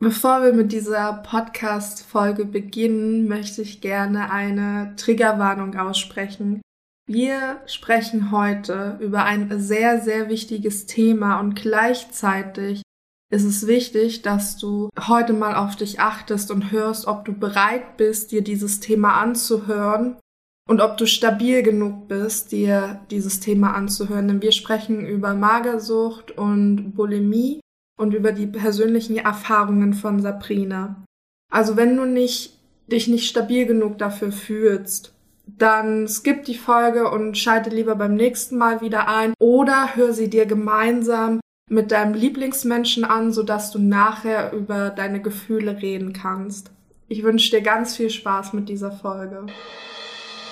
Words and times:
Bevor 0.00 0.42
wir 0.42 0.52
mit 0.52 0.72
dieser 0.72 1.22
Podcast-Folge 1.24 2.44
beginnen, 2.44 3.28
möchte 3.28 3.62
ich 3.62 3.80
gerne 3.80 4.30
eine 4.30 4.94
Triggerwarnung 4.96 5.76
aussprechen. 5.76 6.60
Wir 7.06 7.60
sprechen 7.66 8.30
heute 8.30 8.98
über 9.00 9.24
ein 9.24 9.60
sehr, 9.60 10.00
sehr 10.00 10.28
wichtiges 10.28 10.86
Thema 10.86 11.38
und 11.38 11.54
gleichzeitig 11.54 12.82
ist 13.30 13.44
es 13.44 13.66
wichtig, 13.66 14.22
dass 14.22 14.56
du 14.56 14.90
heute 14.98 15.32
mal 15.32 15.54
auf 15.54 15.76
dich 15.76 16.00
achtest 16.00 16.50
und 16.50 16.70
hörst, 16.70 17.06
ob 17.06 17.24
du 17.24 17.32
bereit 17.32 17.96
bist, 17.96 18.32
dir 18.32 18.42
dieses 18.42 18.80
Thema 18.80 19.20
anzuhören 19.20 20.16
und 20.68 20.80
ob 20.80 20.96
du 20.96 21.06
stabil 21.06 21.62
genug 21.62 22.08
bist, 22.08 22.52
dir 22.52 23.00
dieses 23.10 23.40
Thema 23.40 23.74
anzuhören. 23.74 24.28
Denn 24.28 24.42
wir 24.42 24.52
sprechen 24.52 25.06
über 25.06 25.34
Magersucht 25.34 26.32
und 26.32 26.92
Bulimie 26.92 27.60
und 27.96 28.14
über 28.14 28.32
die 28.32 28.46
persönlichen 28.46 29.16
Erfahrungen 29.16 29.94
von 29.94 30.20
Sabrina. 30.20 31.04
Also 31.52 31.76
wenn 31.76 31.96
du 31.96 32.04
nicht, 32.04 32.58
dich 32.90 33.08
nicht 33.08 33.28
stabil 33.28 33.66
genug 33.66 33.98
dafür 33.98 34.32
fühlst, 34.32 35.14
dann 35.46 36.08
skip 36.08 36.44
die 36.44 36.56
Folge 36.56 37.10
und 37.10 37.36
schalte 37.36 37.70
lieber 37.70 37.96
beim 37.96 38.14
nächsten 38.14 38.56
Mal 38.56 38.80
wieder 38.80 39.08
ein 39.08 39.34
oder 39.38 39.94
hör 39.94 40.12
sie 40.12 40.30
dir 40.30 40.46
gemeinsam 40.46 41.40
mit 41.70 41.92
deinem 41.92 42.14
Lieblingsmenschen 42.14 43.04
an, 43.04 43.32
sodass 43.32 43.70
du 43.70 43.78
nachher 43.78 44.52
über 44.52 44.90
deine 44.90 45.20
Gefühle 45.20 45.80
reden 45.80 46.12
kannst. 46.12 46.70
Ich 47.08 47.22
wünsche 47.22 47.50
dir 47.50 47.62
ganz 47.62 47.96
viel 47.96 48.10
Spaß 48.10 48.54
mit 48.54 48.68
dieser 48.68 48.92
Folge. 48.92 49.46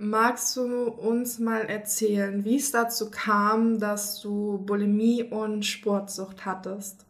Magst 0.00 0.56
du 0.56 0.90
uns 0.90 1.40
mal 1.40 1.62
erzählen, 1.62 2.44
wie 2.44 2.56
es 2.56 2.70
dazu 2.70 3.10
kam, 3.10 3.80
dass 3.80 4.20
du 4.20 4.58
Bulimie 4.58 5.24
und 5.24 5.64
Sportsucht 5.64 6.46
hattest? 6.46 7.04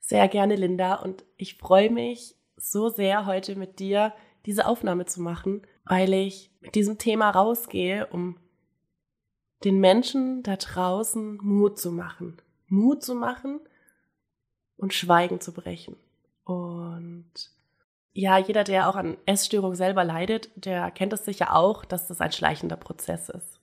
Sehr 0.00 0.26
gerne, 0.26 0.56
Linda. 0.56 0.96
Und 0.96 1.24
ich 1.36 1.58
freue 1.58 1.90
mich 1.90 2.34
so 2.56 2.88
sehr, 2.88 3.24
heute 3.24 3.54
mit 3.54 3.78
dir 3.78 4.12
diese 4.46 4.66
Aufnahme 4.66 5.06
zu 5.06 5.22
machen, 5.22 5.62
weil 5.84 6.12
ich 6.12 6.50
mit 6.60 6.74
diesem 6.74 6.98
Thema 6.98 7.30
rausgehe, 7.30 8.08
um 8.08 8.36
den 9.62 9.78
Menschen 9.78 10.42
da 10.42 10.56
draußen 10.56 11.36
Mut 11.36 11.78
zu 11.78 11.92
machen. 11.92 12.42
Mut 12.66 13.04
zu 13.04 13.14
machen 13.14 13.60
und 14.76 14.92
Schweigen 14.92 15.40
zu 15.40 15.52
brechen. 15.52 15.94
Und 16.42 17.52
ja, 18.20 18.36
jeder, 18.36 18.64
der 18.64 18.88
auch 18.88 18.96
an 18.96 19.16
Essstörung 19.24 19.74
selber 19.74 20.04
leidet, 20.04 20.50
der 20.54 20.90
kennt 20.90 21.12
es 21.14 21.24
sicher 21.24 21.56
auch, 21.56 21.86
dass 21.86 22.06
das 22.06 22.20
ein 22.20 22.32
schleichender 22.32 22.76
Prozess 22.76 23.30
ist. 23.30 23.60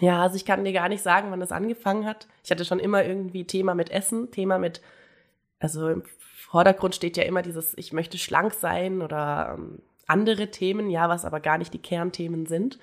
Ja, 0.00 0.22
also 0.22 0.34
ich 0.34 0.44
kann 0.44 0.64
dir 0.64 0.72
gar 0.72 0.88
nicht 0.88 1.02
sagen, 1.02 1.30
wann 1.30 1.40
das 1.40 1.52
angefangen 1.52 2.04
hat. 2.04 2.26
Ich 2.42 2.50
hatte 2.50 2.64
schon 2.64 2.80
immer 2.80 3.04
irgendwie 3.04 3.46
Thema 3.46 3.74
mit 3.76 3.90
Essen, 3.90 4.32
Thema 4.32 4.58
mit, 4.58 4.82
also 5.60 5.88
im 5.88 6.02
Vordergrund 6.18 6.96
steht 6.96 7.16
ja 7.16 7.22
immer 7.22 7.42
dieses, 7.42 7.78
ich 7.78 7.92
möchte 7.92 8.18
schlank 8.18 8.54
sein 8.54 9.02
oder 9.02 9.54
ähm, 9.56 9.80
andere 10.08 10.50
Themen, 10.50 10.90
ja, 10.90 11.08
was 11.08 11.24
aber 11.24 11.38
gar 11.38 11.56
nicht 11.56 11.72
die 11.72 11.82
Kernthemen 11.82 12.46
sind. 12.46 12.78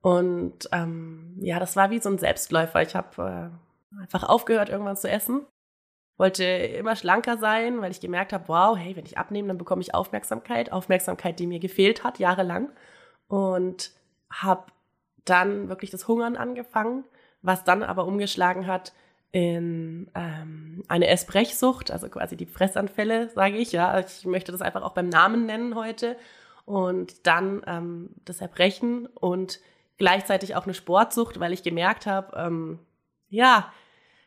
Und 0.00 0.68
ähm, 0.72 1.36
ja, 1.40 1.60
das 1.60 1.76
war 1.76 1.90
wie 1.90 2.00
so 2.00 2.08
ein 2.08 2.18
Selbstläufer. 2.18 2.82
Ich 2.82 2.96
habe 2.96 3.52
äh, 3.94 4.00
einfach 4.00 4.24
aufgehört, 4.24 4.70
irgendwann 4.70 4.96
zu 4.96 5.10
essen 5.10 5.42
wollte 6.16 6.44
immer 6.44 6.96
schlanker 6.96 7.36
sein, 7.38 7.80
weil 7.80 7.90
ich 7.90 8.00
gemerkt 8.00 8.32
habe, 8.32 8.48
wow, 8.48 8.76
hey, 8.76 8.94
wenn 8.96 9.06
ich 9.06 9.18
abnehme, 9.18 9.48
dann 9.48 9.58
bekomme 9.58 9.82
ich 9.82 9.94
Aufmerksamkeit, 9.94 10.72
Aufmerksamkeit, 10.72 11.38
die 11.38 11.46
mir 11.46 11.58
gefehlt 11.58 12.04
hat, 12.04 12.18
jahrelang. 12.18 12.70
Und 13.28 13.92
habe 14.30 14.66
dann 15.24 15.68
wirklich 15.68 15.90
das 15.90 16.06
Hungern 16.08 16.36
angefangen, 16.36 17.04
was 17.42 17.64
dann 17.64 17.82
aber 17.82 18.06
umgeschlagen 18.06 18.66
hat 18.66 18.92
in 19.32 20.10
ähm, 20.14 20.84
eine 20.88 21.08
Essbrechsucht, 21.08 21.90
also 21.90 22.08
quasi 22.10 22.36
die 22.36 22.46
Fressanfälle, 22.46 23.30
sage 23.30 23.56
ich, 23.56 23.72
ja. 23.72 23.98
Ich 23.98 24.26
möchte 24.26 24.52
das 24.52 24.60
einfach 24.60 24.82
auch 24.82 24.92
beim 24.92 25.08
Namen 25.08 25.46
nennen 25.46 25.74
heute. 25.74 26.16
Und 26.66 27.26
dann 27.26 27.62
ähm, 27.66 28.10
das 28.24 28.40
Erbrechen 28.40 29.06
und 29.06 29.58
gleichzeitig 29.96 30.54
auch 30.54 30.64
eine 30.64 30.74
Sportsucht, 30.74 31.40
weil 31.40 31.52
ich 31.52 31.62
gemerkt 31.62 32.06
habe, 32.06 32.36
ähm, 32.36 32.78
ja, 33.28 33.72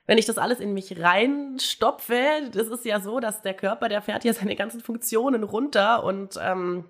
wenn 0.07 0.17
ich 0.17 0.25
das 0.25 0.37
alles 0.37 0.59
in 0.59 0.73
mich 0.73 1.01
reinstopfe, 1.01 2.49
das 2.51 2.67
ist 2.67 2.85
ja 2.85 2.99
so, 2.99 3.19
dass 3.19 3.41
der 3.41 3.53
Körper, 3.53 3.89
der 3.89 4.01
fährt 4.01 4.23
ja 4.23 4.33
seine 4.33 4.55
ganzen 4.55 4.81
Funktionen 4.81 5.43
runter 5.43 6.03
und 6.03 6.39
ähm, 6.41 6.85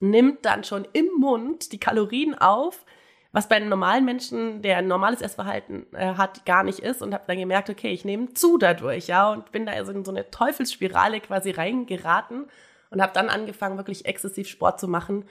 nimmt 0.00 0.44
dann 0.44 0.64
schon 0.64 0.86
im 0.92 1.08
Mund 1.18 1.72
die 1.72 1.80
Kalorien 1.80 2.36
auf, 2.36 2.84
was 3.30 3.48
bei 3.48 3.56
einem 3.56 3.68
normalen 3.68 4.04
Menschen, 4.04 4.62
der 4.62 4.78
ein 4.78 4.88
normales 4.88 5.20
Essverhalten 5.20 5.86
äh, 5.92 6.14
hat, 6.14 6.46
gar 6.46 6.64
nicht 6.64 6.80
ist 6.80 7.02
und 7.02 7.14
habe 7.14 7.24
dann 7.26 7.38
gemerkt, 7.38 7.70
okay, 7.70 7.90
ich 7.92 8.04
nehme 8.04 8.32
zu 8.34 8.58
dadurch, 8.58 9.06
ja, 9.06 9.30
und 9.30 9.52
bin 9.52 9.66
da 9.66 9.72
also 9.72 9.92
in 9.92 10.04
so 10.04 10.10
eine 10.10 10.30
Teufelsspirale 10.30 11.20
quasi 11.20 11.50
reingeraten 11.50 12.46
und 12.90 13.02
habe 13.02 13.12
dann 13.12 13.28
angefangen, 13.28 13.76
wirklich 13.76 14.06
exzessiv 14.06 14.48
Sport 14.48 14.80
zu 14.80 14.88
machen, 14.88 15.26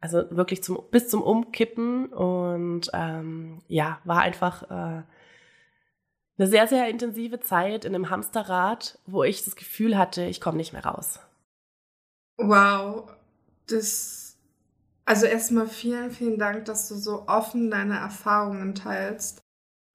also 0.00 0.24
wirklich 0.30 0.62
zum 0.62 0.78
bis 0.90 1.08
zum 1.08 1.22
Umkippen 1.22 2.06
und 2.06 2.90
ähm, 2.94 3.58
ja, 3.68 3.98
war 4.04 4.20
einfach 4.20 4.62
äh, 4.70 5.02
eine 6.40 6.48
sehr, 6.48 6.66
sehr 6.66 6.88
intensive 6.88 7.40
Zeit 7.40 7.84
in 7.84 7.94
einem 7.94 8.08
Hamsterrad, 8.08 8.98
wo 9.06 9.24
ich 9.24 9.44
das 9.44 9.56
Gefühl 9.56 9.98
hatte, 9.98 10.24
ich 10.24 10.40
komme 10.40 10.56
nicht 10.56 10.72
mehr 10.72 10.84
raus. 10.84 11.20
Wow, 12.38 13.10
das. 13.66 14.38
Also 15.04 15.26
erstmal 15.26 15.66
vielen, 15.66 16.10
vielen 16.10 16.38
Dank, 16.38 16.64
dass 16.66 16.88
du 16.88 16.94
so 16.94 17.26
offen 17.26 17.70
deine 17.70 17.98
Erfahrungen 17.98 18.74
teilst. 18.74 19.40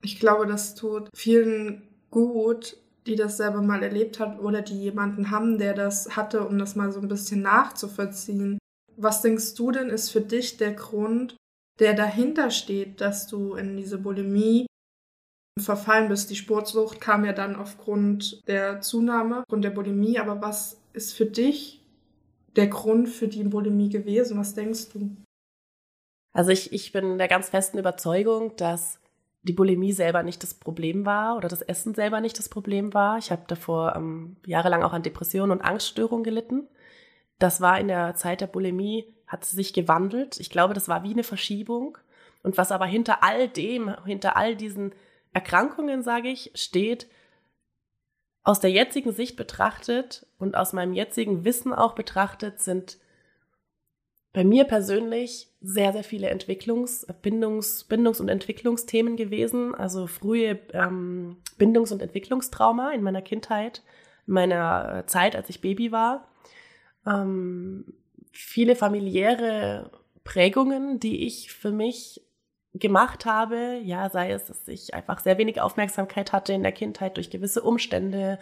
Ich 0.04 0.20
glaube, 0.20 0.46
das 0.46 0.76
tut 0.76 1.10
vielen 1.16 1.88
gut, 2.12 2.78
die 3.08 3.16
das 3.16 3.38
selber 3.38 3.62
mal 3.62 3.82
erlebt 3.82 4.20
hat 4.20 4.40
oder 4.40 4.62
die 4.62 4.80
jemanden 4.80 5.32
haben, 5.32 5.58
der 5.58 5.74
das 5.74 6.16
hatte, 6.16 6.46
um 6.46 6.58
das 6.60 6.76
mal 6.76 6.92
so 6.92 7.00
ein 7.00 7.08
bisschen 7.08 7.42
nachzuvollziehen. 7.42 8.60
Was 8.98 9.22
denkst 9.22 9.56
du 9.56 9.72
denn 9.72 9.90
ist 9.90 10.10
für 10.10 10.22
dich 10.22 10.58
der 10.58 10.74
Grund, 10.74 11.38
der 11.80 11.94
dahinter 11.94 12.52
steht, 12.52 13.00
dass 13.00 13.26
du 13.26 13.56
in 13.56 13.78
diese 13.78 13.98
Bulimie 13.98 14.66
verfallen 15.60 16.10
bist. 16.10 16.30
Die 16.30 16.36
Sportsucht 16.36 17.00
kam 17.00 17.26
ja 17.26 17.34
dann 17.34 17.56
aufgrund 17.56 18.48
der 18.48 18.82
Zunahme, 18.82 19.42
aufgrund 19.42 19.64
der 19.64 19.70
Bulimie. 19.70 20.20
Aber 20.20 20.42
was 20.42 20.82
ist 20.94 21.14
für 21.14 21.26
dich 21.26 21.82
der 22.56 22.68
Grund 22.68 23.10
für 23.10 23.28
die 23.28 23.44
Bulimie 23.44 23.90
gewesen? 23.90 24.38
Was 24.38 24.54
denkst 24.54 24.90
du? 24.94 25.16
Also 26.34 26.52
ich, 26.52 26.74
ich 26.74 26.92
bin 26.92 27.18
der 27.18 27.30
ganz 27.30 27.50
festen 27.50 27.78
Überzeugung, 27.78 28.56
dass 28.58 29.00
die 29.44 29.54
Bulimie 29.54 29.94
selber 29.94 30.24
nicht 30.24 30.44
das 30.44 30.54
Problem 30.54 31.06
war 31.06 31.38
oder 31.38 31.48
das 31.48 31.62
Essen 31.62 31.94
selber 31.94 32.20
nicht 32.20 32.38
das 32.38 32.50
Problem 32.50 32.94
war. 32.94 33.18
Ich 33.18 33.32
habe 33.32 33.44
davor 33.48 33.96
ähm, 33.96 34.36
jahrelang 34.46 34.84
auch 34.84 34.92
an 34.92 35.04
Depressionen 35.04 35.52
und 35.52 35.62
Angststörungen 35.62 36.24
gelitten. 36.24 36.68
Das 37.40 37.62
war 37.62 37.80
in 37.80 37.88
der 37.88 38.16
Zeit 38.16 38.42
der 38.42 38.48
Bulimie, 38.48 39.14
hat 39.28 39.46
sich 39.46 39.74
gewandelt. 39.74 40.40
Ich 40.40 40.50
glaube, 40.50 40.74
das 40.74 40.90
war 40.90 41.04
wie 41.04 41.12
eine 41.12 41.24
Verschiebung. 41.24 41.98
Und 42.44 42.58
was 42.58 42.72
aber 42.72 42.86
hinter 42.86 43.24
all 43.24 43.48
dem, 43.48 43.96
hinter 44.06 44.36
all 44.36 44.56
diesen 44.56 44.94
Erkrankungen, 45.36 46.02
sage 46.02 46.30
ich, 46.30 46.50
steht 46.56 47.08
aus 48.44 48.62
der 48.62 48.72
jetzigen 48.72 49.12
Sicht 49.12 49.36
betrachtet 49.36 50.26
und 50.40 50.56
aus 50.56 50.72
meinem 50.72 50.94
jetzigen 50.94 51.44
Wissen 51.44 51.74
auch 51.74 51.94
betrachtet, 51.94 52.62
sind 52.62 52.98
bei 54.32 54.46
mir 54.46 54.64
persönlich 54.64 55.50
sehr, 55.62 55.92
sehr 55.92 56.06
viele 56.06 56.30
Entwicklungs-, 56.30 57.06
Bindungs-, 57.22 57.84
Bindungs- 57.84 58.22
und 58.22 58.30
Entwicklungsthemen 58.30 59.18
gewesen. 59.18 59.76
Also 59.76 60.08
frühe 60.08 60.58
ähm, 60.72 61.38
Bindungs- 61.58 61.92
und 61.92 62.02
Entwicklungstrauma 62.02 62.92
in 62.92 63.04
meiner 63.04 63.22
Kindheit, 63.22 63.84
in 64.28 64.36
meiner 64.36 65.04
Zeit, 65.08 65.36
als 65.36 65.50
ich 65.50 65.60
Baby 65.60 65.92
war. 65.92 66.30
Ähm, 67.06 67.94
viele 68.32 68.78
familiäre 68.78 69.92
Prägungen, 70.24 71.00
die 71.00 71.26
ich 71.26 71.52
für 71.52 71.72
mich 71.72 72.22
gemacht 72.80 73.26
habe, 73.26 73.80
ja, 73.84 74.10
sei 74.10 74.32
es, 74.32 74.46
dass 74.48 74.68
ich 74.68 74.94
einfach 74.94 75.20
sehr 75.20 75.38
wenig 75.38 75.62
Aufmerksamkeit 75.62 76.32
hatte 76.32 76.54
in 76.54 76.64
der 76.64 76.72
Kindheit 76.72 77.18
durch 77.18 77.30
gewisse 77.30 77.62
Umstände, 77.62 78.40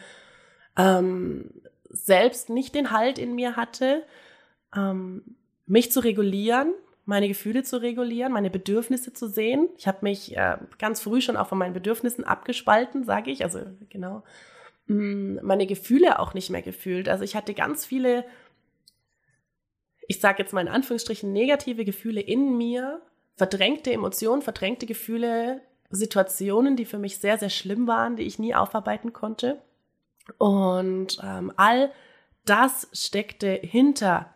ähm, 0.78 1.52
selbst 1.90 2.50
nicht 2.50 2.76
den 2.76 2.92
Halt 2.92 3.20
in 3.20 3.36
mir 3.36 3.56
hatte, 3.56 4.04
ähm, 4.76 5.36
mich 5.68 5.92
zu 5.92 6.00
regulieren, 6.00 6.74
meine 7.06 7.28
Gefühle 7.28 7.64
zu 7.64 7.82
regulieren, 7.82 8.32
meine 8.32 8.50
Bedürfnisse 8.50 9.14
zu 9.14 9.28
sehen. 9.28 9.70
Ich 9.78 9.88
habe 9.88 10.00
mich 10.02 10.36
äh, 10.36 10.58
ganz 10.80 11.02
früh 11.02 11.22
schon 11.22 11.38
auch 11.38 11.48
von 11.48 11.58
meinen 11.58 11.74
Bedürfnissen 11.74 12.24
abgespalten, 12.24 13.04
sage 13.04 13.30
ich, 13.30 13.44
also 13.44 13.60
genau, 13.90 14.24
mh, 14.88 14.96
mm, 14.96 15.40
meine 15.44 15.68
Gefühle 15.68 16.20
auch 16.20 16.34
nicht 16.34 16.50
mehr 16.50 16.62
gefühlt. 16.62 17.08
Also 17.08 17.24
ich 17.24 17.36
hatte 17.36 17.54
ganz 17.54 17.86
viele 17.86 18.26
ich 20.08 20.20
sage 20.20 20.44
jetzt 20.44 20.54
mal 20.54 20.62
in 20.62 20.68
Anführungsstrichen, 20.68 21.32
negative 21.32 21.86
Gefühle 21.86 22.22
in 22.22 22.58
mir, 22.58 23.02
verdrängte 23.36 23.92
Emotionen, 23.92 24.42
verdrängte 24.42 24.86
Gefühle, 24.86 25.62
Situationen, 25.90 26.76
die 26.76 26.86
für 26.86 26.98
mich 26.98 27.20
sehr, 27.20 27.38
sehr 27.38 27.50
schlimm 27.50 27.88
waren, 27.88 28.16
die 28.16 28.24
ich 28.24 28.40
nie 28.40 28.56
aufarbeiten 28.56 29.14
konnte. 29.14 29.62
Und 30.38 31.20
ähm, 31.24 31.52
all 31.56 31.92
das 32.46 32.88
steckte 32.94 33.52
hinter 33.52 34.34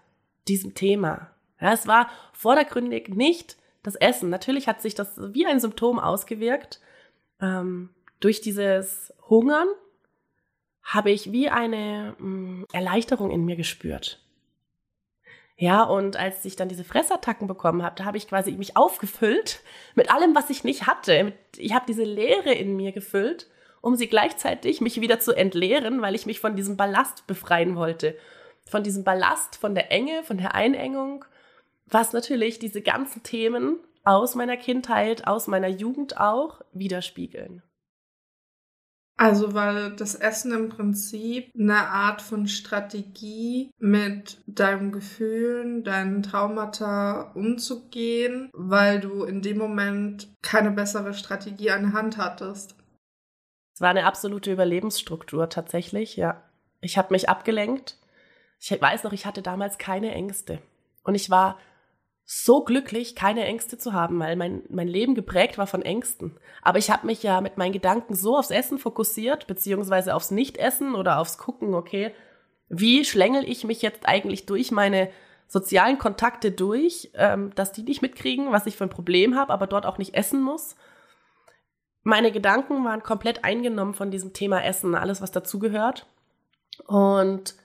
diesem 0.48 0.76
Thema. 0.76 1.32
Ja, 1.60 1.74
es 1.74 1.88
war 1.88 2.10
vordergründig 2.34 3.10
nicht 3.10 3.58
das 3.84 3.96
Essen. 3.96 4.30
Natürlich 4.30 4.68
hat 4.68 4.82
sich 4.82 4.96
das 4.96 5.18
wie 5.34 5.46
ein 5.46 5.60
Symptom 5.60 6.00
ausgewirkt. 6.00 6.80
Ähm, 7.42 7.90
durch 8.20 8.42
dieses 8.42 9.14
Hungern 9.30 9.68
habe 10.84 11.12
ich 11.12 11.32
wie 11.32 11.50
eine 11.50 12.16
mh, 12.20 12.28
mm, 12.28 12.66
Erleichterung 12.72 13.32
in 13.32 13.46
mir 13.46 13.56
gespürt. 13.56 14.22
Ja, 15.59 15.83
und 15.83 16.18
als 16.18 16.45
ich 16.45 16.56
dann 16.56 16.69
diese 16.69 16.83
Fressattacken 16.83 17.48
bekommen 17.48 17.81
habe, 17.81 17.95
da 17.95 18.06
habe 18.06 18.18
ich 18.18 18.27
quasi 18.27 18.51
mich 18.51 18.77
aufgefüllt 18.77 19.62
mit 19.95 20.12
allem, 20.13 20.36
was 20.36 20.51
ich 20.51 20.63
nicht 20.63 20.86
hatte. 20.86 21.33
Ich 21.57 21.74
habe 21.74 21.86
diese 21.88 22.04
Leere 22.04 22.54
in 22.54 22.75
mir 22.75 22.92
gefüllt, 22.92 23.48
um 23.81 23.95
sie 23.95 24.07
gleichzeitig 24.07 24.81
mich 24.81 25.01
wieder 25.01 25.19
zu 25.19 25.33
entleeren, 25.33 26.01
weil 26.01 26.13
ich 26.13 26.27
mich 26.27 26.39
von 26.39 26.56
diesem 26.56 26.77
Ballast 26.77 27.25
befreien 27.25 27.75
wollte. 27.75 28.15
Von 28.69 28.83
diesem 28.83 29.04
Ballast, 29.04 29.56
von 29.56 29.74
der 29.74 29.92
Enge, 29.92 30.24
von 30.24 30.38
der 30.38 30.54
Einengung, 30.54 31.25
was 31.88 32.13
natürlich 32.13 32.59
diese 32.59 32.81
ganzen 32.81 33.24
Themen 33.24 33.80
aus 34.04 34.36
meiner 34.36 34.57
Kindheit, 34.57 35.25
aus 35.25 35.48
meiner 35.48 35.69
Jugend 35.69 36.19
auch 36.19 36.62
widerspiegeln. 36.71 37.63
Also 39.19 39.56
weil 39.56 39.96
das 39.96 40.14
Essen 40.14 40.52
im 40.52 40.69
Prinzip 40.69 41.52
eine 41.58 41.90
Art 41.90 42.22
von 42.22 42.48
Strategie 42.48 43.72
mit 43.80 44.44
deinen 44.46 44.92
Gefühlen, 44.92 45.84
deinen 45.84 46.22
Traumata 46.22 47.31
umzugehen, 47.34 48.52
weil 48.54 49.00
du 49.00 49.24
in 49.24 49.42
dem 49.42 49.58
Moment 49.58 50.31
keine 50.44 50.69
bessere 50.69 51.16
Strategie 51.16 51.72
an 51.72 51.81
der 51.81 51.94
Hand 51.94 52.18
hattest. 52.18 52.75
Es 53.74 53.81
war 53.81 53.90
eine 53.90 54.06
absolute 54.06 54.52
Überlebensstruktur 54.52 55.50
tatsächlich, 55.50 56.16
ja. 56.16 56.44
Ich 56.81 56.98
habe 57.00 57.14
mich 57.14 57.28
abgelenkt. 57.28 57.98
Ich 58.60 58.69
weiß 58.69 59.04
noch, 59.04 59.14
ich 59.14 59.25
hatte 59.25 59.42
damals 59.42 59.80
keine 59.80 60.12
Ängste. 60.12 60.60
Und 61.04 61.16
ich 61.16 61.31
war 61.31 61.58
so 62.30 62.62
glücklich, 62.66 63.16
keine 63.16 63.46
Ängste 63.46 63.78
zu 63.78 63.94
haben, 63.94 64.20
weil 64.20 64.36
mein, 64.36 64.62
mein 64.68 64.90
Leben 64.90 65.16
geprägt 65.16 65.58
war 65.58 65.66
von 65.66 65.82
Ängsten. 65.82 66.38
Aber 66.62 66.78
ich 66.78 66.92
habe 66.92 67.08
mich 67.08 67.24
ja 67.24 67.40
mit 67.40 67.58
meinen 67.58 67.72
Gedanken 67.72 68.16
so 68.16 68.38
aufs 68.38 68.52
Essen 68.52 68.80
fokussiert, 68.80 69.48
beziehungsweise 69.48 70.14
aufs 70.14 70.30
Nichtessen 70.30 70.94
oder 70.94 71.20
aufs 71.20 71.38
Gucken, 71.38 71.74
okay, 71.74 72.14
wie 72.68 73.06
schlängel 73.06 73.50
ich 73.50 73.64
mich 73.64 73.82
jetzt 73.82 74.06
eigentlich 74.06 74.46
durch 74.46 74.72
meine 74.72 75.10
sozialen 75.48 75.98
Kontakte 76.00 76.52
durch, 76.52 77.12
ähm, 77.14 77.56
dass 77.56 77.72
die 77.72 77.84
nicht 77.84 78.02
mitkriegen, 78.02 78.52
was 78.52 78.66
ich 78.66 78.76
für 78.76 78.84
ein 78.84 78.90
Problem 78.90 79.38
habe, 79.38 79.54
aber 79.54 79.66
dort 79.66 79.86
auch 79.86 79.98
nicht 79.98 80.14
essen 80.14 80.42
muss. 80.42 80.76
Meine 82.04 82.34
Gedanken 82.34 82.84
waren 82.84 83.04
komplett 83.04 83.46
eingenommen 83.46 83.94
von 83.94 84.12
diesem 84.12 84.34
Thema 84.34 84.62
Essen, 84.66 84.96
alles, 84.96 85.22
was 85.22 85.32
dazugehört. 85.32 86.06
Und 86.88 87.56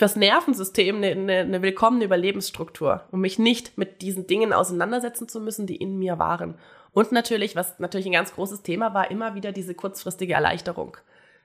fürs 0.00 0.16
Nervensystem 0.16 0.96
eine, 0.96 1.08
eine, 1.08 1.36
eine 1.40 1.60
willkommene 1.60 2.06
Überlebensstruktur, 2.06 3.04
um 3.10 3.20
mich 3.20 3.38
nicht 3.38 3.76
mit 3.76 4.00
diesen 4.00 4.26
Dingen 4.26 4.54
auseinandersetzen 4.54 5.28
zu 5.28 5.40
müssen, 5.40 5.66
die 5.66 5.76
in 5.76 5.98
mir 5.98 6.18
waren. 6.18 6.54
Und 6.92 7.12
natürlich, 7.12 7.54
was 7.54 7.78
natürlich 7.80 8.06
ein 8.06 8.12
ganz 8.12 8.32
großes 8.32 8.62
Thema 8.62 8.94
war, 8.94 9.10
immer 9.10 9.34
wieder 9.34 9.52
diese 9.52 9.74
kurzfristige 9.74 10.32
Erleichterung. 10.32 10.96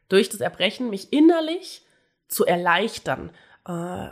Durch 0.07 0.30
das 0.30 0.40
Erbrechen 0.40 0.90
mich 0.90 1.12
innerlich 1.12 1.86
zu 2.30 2.46
erleichtern. 2.46 3.31
Äh, 3.68 4.12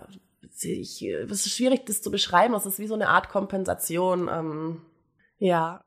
ich, 0.62 1.02
es 1.02 1.46
ist 1.46 1.56
schwierig, 1.56 1.86
das 1.86 2.02
zu 2.02 2.12
beschreiben. 2.12 2.54
Es 2.54 2.66
ist 2.66 2.80
wie 2.80 2.88
so 2.88 2.96
eine 2.96 3.08
Art 3.08 3.30
Kompensation. 3.30 4.28
Ähm, 4.28 4.82
ja. 5.38 5.80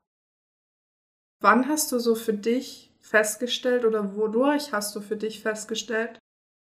Wann 1.40 1.68
hast 1.68 1.92
du 1.92 1.98
so 1.98 2.14
für 2.14 2.32
dich 2.32 2.96
festgestellt 3.02 3.84
oder 3.84 4.16
wodurch 4.16 4.72
hast 4.72 4.96
du 4.96 5.02
für 5.02 5.18
dich 5.18 5.42
festgestellt, 5.42 6.18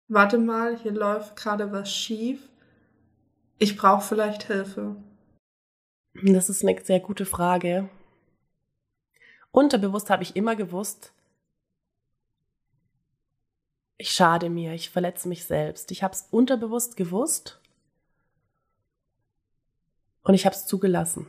warte 0.07 0.37
mal, 0.37 0.77
hier 0.77 0.91
läuft 0.91 1.35
gerade 1.35 1.71
was 1.71 1.93
schief. 1.93 2.49
Ich 3.59 3.75
brauche 3.75 4.01
vielleicht 4.01 4.43
Hilfe. 4.43 4.95
Das 6.23 6.49
ist 6.49 6.63
eine 6.63 6.83
sehr 6.83 6.99
gute 6.99 7.25
Frage. 7.25 7.89
Unterbewusst 9.51 10.09
habe 10.09 10.23
ich 10.23 10.35
immer 10.35 10.55
gewusst, 10.55 11.13
ich 13.97 14.11
schade 14.11 14.49
mir, 14.49 14.73
ich 14.73 14.91
verletze 14.91 15.27
mich 15.27 15.45
selbst. 15.45 15.89
Ich 15.91 16.03
habe 16.03 16.13
es 16.13 16.27
unterbewusst 16.29 16.95
gewusst 16.97 17.59
und 20.21 20.35
ich 20.35 20.45
habe 20.45 20.55
es 20.55 20.67
zugelassen. 20.67 21.27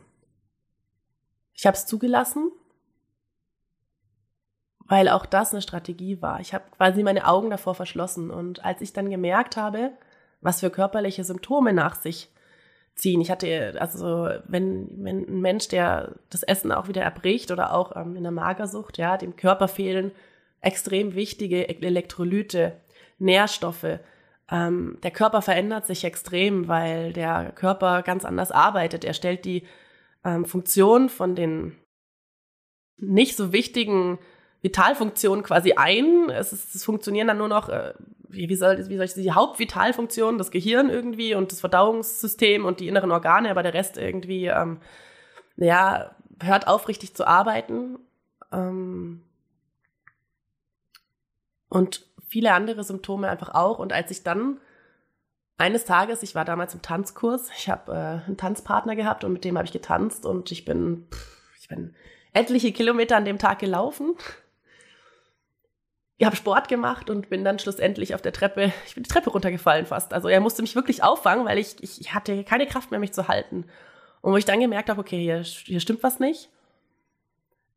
Ich 1.53 1.65
habe 1.65 1.75
es 1.75 1.87
zugelassen 1.87 2.51
weil 4.89 5.07
auch 5.07 5.27
das 5.27 5.53
eine 5.53 5.61
Strategie 5.61 6.21
war. 6.21 6.39
Ich 6.39 6.53
habe 6.53 6.65
quasi 6.75 7.03
meine 7.03 7.27
Augen 7.27 7.51
davor 7.51 7.75
verschlossen 7.75 8.31
und 8.31 8.65
als 8.65 8.81
ich 8.81 8.91
dann 8.91 9.09
gemerkt 9.09 9.55
habe, 9.55 9.91
was 10.41 10.61
für 10.61 10.71
körperliche 10.71 11.23
Symptome 11.23 11.73
nach 11.73 11.95
sich 11.95 12.29
ziehen. 12.95 13.21
Ich 13.21 13.29
hatte, 13.29 13.75
also 13.79 14.29
wenn, 14.45 14.89
wenn 15.03 15.29
ein 15.29 15.41
Mensch, 15.41 15.67
der 15.67 16.15
das 16.31 16.41
Essen 16.41 16.71
auch 16.71 16.87
wieder 16.87 17.03
erbricht 17.03 17.51
oder 17.51 17.73
auch 17.73 17.95
ähm, 17.95 18.15
in 18.15 18.23
der 18.23 18.31
Magersucht, 18.31 18.97
ja, 18.97 19.15
dem 19.15 19.35
Körper 19.35 19.67
fehlen 19.67 20.11
extrem 20.59 21.13
wichtige 21.13 21.69
Elektrolyte, 21.69 22.73
Nährstoffe. 23.19 23.99
Ähm, 24.49 24.97
der 25.03 25.11
Körper 25.11 25.43
verändert 25.43 25.85
sich 25.85 26.03
extrem, 26.03 26.67
weil 26.67 27.13
der 27.13 27.51
Körper 27.51 28.01
ganz 28.01 28.25
anders 28.25 28.51
arbeitet. 28.51 29.05
Er 29.05 29.13
stellt 29.13 29.45
die 29.45 29.67
ähm, 30.25 30.45
Funktion 30.45 31.09
von 31.09 31.35
den 31.35 31.75
nicht 32.97 33.37
so 33.37 33.53
wichtigen 33.53 34.17
Vitalfunktionen 34.61 35.43
quasi 35.43 35.73
ein. 35.73 36.29
Es, 36.29 36.51
ist, 36.51 36.75
es 36.75 36.83
funktionieren 36.83 37.27
dann 37.27 37.37
nur 37.37 37.47
noch, 37.47 37.69
äh, 37.69 37.93
wie, 38.27 38.49
wie, 38.49 38.55
soll, 38.55 38.89
wie 38.89 38.97
soll 38.97 39.05
ich 39.05 39.13
die 39.13 39.31
Hauptvitalfunktionen, 39.31 40.37
das 40.37 40.51
Gehirn 40.51 40.89
irgendwie 40.89 41.33
und 41.33 41.51
das 41.51 41.61
Verdauungssystem 41.61 42.65
und 42.65 42.79
die 42.79 42.87
inneren 42.87 43.11
Organe, 43.11 43.49
aber 43.49 43.63
der 43.63 43.73
Rest 43.73 43.97
irgendwie, 43.97 44.47
ähm, 44.47 44.79
ja, 45.55 46.11
hört 46.41 46.67
auf, 46.67 46.87
richtig 46.87 47.15
zu 47.15 47.25
arbeiten. 47.25 47.99
Ähm, 48.51 49.23
und 51.69 52.05
viele 52.27 52.53
andere 52.53 52.83
Symptome 52.83 53.29
einfach 53.29 53.53
auch. 53.55 53.79
Und 53.79 53.93
als 53.93 54.11
ich 54.11 54.23
dann 54.23 54.59
eines 55.57 55.85
Tages, 55.85 56.23
ich 56.23 56.35
war 56.35 56.45
damals 56.45 56.73
im 56.73 56.81
Tanzkurs, 56.81 57.49
ich 57.57 57.69
habe 57.69 57.91
äh, 57.91 58.27
einen 58.27 58.37
Tanzpartner 58.37 58.95
gehabt 58.95 59.23
und 59.23 59.33
mit 59.33 59.45
dem 59.45 59.57
habe 59.57 59.65
ich 59.65 59.73
getanzt 59.73 60.25
und 60.25 60.51
ich 60.51 60.65
bin, 60.65 61.07
pff, 61.11 61.37
ich 61.59 61.67
bin 61.67 61.93
etliche 62.33 62.71
Kilometer 62.71 63.17
an 63.17 63.25
dem 63.25 63.39
Tag 63.39 63.59
gelaufen 63.59 64.15
ich 66.19 66.25
habe 66.25 66.35
Sport 66.35 66.67
gemacht 66.67 67.09
und 67.09 67.29
bin 67.29 67.45
dann 67.45 67.59
schlussendlich 67.59 68.13
auf 68.13 68.21
der 68.21 68.33
Treppe, 68.33 68.73
ich 68.85 68.93
bin 68.93 69.03
die 69.03 69.09
Treppe 69.09 69.29
runtergefallen 69.29 69.85
fast. 69.85 70.13
Also 70.13 70.27
er 70.27 70.41
musste 70.41 70.61
mich 70.61 70.75
wirklich 70.75 71.01
auffangen, 71.01 71.45
weil 71.45 71.57
ich, 71.57 71.81
ich 71.81 72.13
hatte 72.13 72.43
keine 72.43 72.67
Kraft 72.67 72.91
mehr, 72.91 72.99
mich 72.99 73.13
zu 73.13 73.29
halten. 73.29 73.65
Und 74.19 74.33
wo 74.33 74.37
ich 74.37 74.43
dann 74.43 74.59
gemerkt 74.59 74.89
habe, 74.89 74.99
okay, 74.99 75.17
hier, 75.17 75.41
hier 75.43 75.79
stimmt 75.79 76.03
was 76.03 76.19
nicht. 76.19 76.49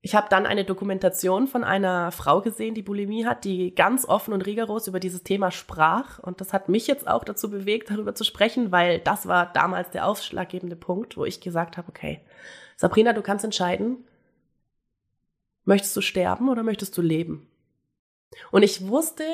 Ich 0.00 0.16
habe 0.16 0.26
dann 0.28 0.46
eine 0.46 0.64
Dokumentation 0.64 1.46
von 1.46 1.62
einer 1.62 2.10
Frau 2.10 2.40
gesehen, 2.40 2.74
die 2.74 2.82
Bulimie 2.82 3.26
hat, 3.26 3.44
die 3.44 3.72
ganz 3.76 4.08
offen 4.08 4.34
und 4.34 4.44
rigoros 4.44 4.88
über 4.88 4.98
dieses 4.98 5.22
Thema 5.22 5.52
sprach. 5.52 6.18
Und 6.18 6.40
das 6.40 6.52
hat 6.52 6.68
mich 6.68 6.88
jetzt 6.88 7.06
auch 7.06 7.22
dazu 7.22 7.48
bewegt, 7.48 7.90
darüber 7.90 8.16
zu 8.16 8.24
sprechen, 8.24 8.72
weil 8.72 8.98
das 8.98 9.28
war 9.28 9.52
damals 9.52 9.90
der 9.90 10.04
ausschlaggebende 10.04 10.74
Punkt, 10.74 11.16
wo 11.16 11.24
ich 11.24 11.40
gesagt 11.40 11.76
habe, 11.76 11.88
okay, 11.90 12.18
Sabrina, 12.74 13.12
du 13.12 13.22
kannst 13.22 13.44
entscheiden, 13.44 13.98
möchtest 15.64 15.96
du 15.96 16.00
sterben 16.00 16.48
oder 16.48 16.64
möchtest 16.64 16.98
du 16.98 17.02
leben? 17.02 17.46
Und 18.50 18.62
ich 18.62 18.86
wusste, 18.86 19.24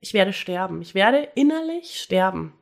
ich 0.00 0.14
werde 0.14 0.32
sterben. 0.32 0.82
Ich 0.82 0.94
werde 0.94 1.28
innerlich 1.34 2.00
sterben. 2.00 2.54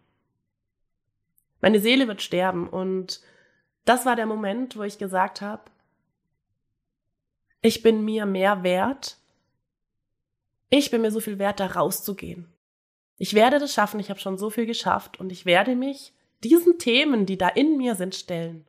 Meine 1.61 1.81
Seele 1.81 2.09
wird 2.09 2.23
sterben. 2.23 2.69
Und 2.69 3.21
das 3.85 4.07
war 4.07 4.17
der 4.17 4.27
Moment, 4.27 4.77
wo 4.77 4.83
ich 4.83 4.99
gesagt 4.99 5.41
habe, 5.41 5.63
ich 7.61 7.83
bin 7.83 8.05
mir 8.05 8.27
mehr 8.27 8.63
wert. 8.63 9.17
Ich 10.71 10.91
bin 10.91 11.01
mir 11.01 11.11
so 11.11 11.21
viel 11.21 11.39
wert, 11.39 11.61
da 11.61 11.67
rauszugehen. 11.67 12.53
Ich 13.17 13.35
werde 13.35 13.59
das 13.59 13.75
schaffen. 13.75 14.01
Ich 14.01 14.11
habe 14.11 14.21
schon 14.21 14.39
so 14.39 14.51
viel 14.51 14.67
geschafft. 14.67 15.19
Und 15.19 15.33
ich 15.33 15.47
werde 15.47 15.75
mich 15.75 16.13
diesen 16.45 16.79
Themen, 16.79 17.27
die 17.27 17.39
da 17.39 17.49
in 17.49 17.77
mir 17.77 17.95
sind, 17.95 18.15
stellen. 18.15 18.67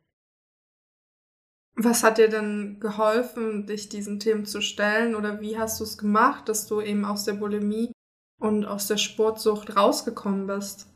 Was 1.82 2.04
hat 2.04 2.18
dir 2.18 2.28
denn 2.28 2.82
geholfen, 2.82 3.66
dich 3.66 3.88
diesen 3.88 4.20
Themen 4.20 4.46
zu 4.46 4.60
stellen 4.60 5.16
oder 5.16 5.40
wie 5.40 5.58
hast 5.58 5.80
du 5.80 5.86
es 5.86 5.98
gemacht, 5.98 6.50
dass 6.50 6.68
du 6.68 6.82
eben 6.82 7.06
aus 7.06 7.24
der 7.24 7.36
Bulimie 7.36 7.94
und 8.38 8.66
aus 8.66 8.88
der 8.88 8.98
Sportsucht 8.98 9.78
rausgekommen 9.78 10.46
bist? 10.46 10.88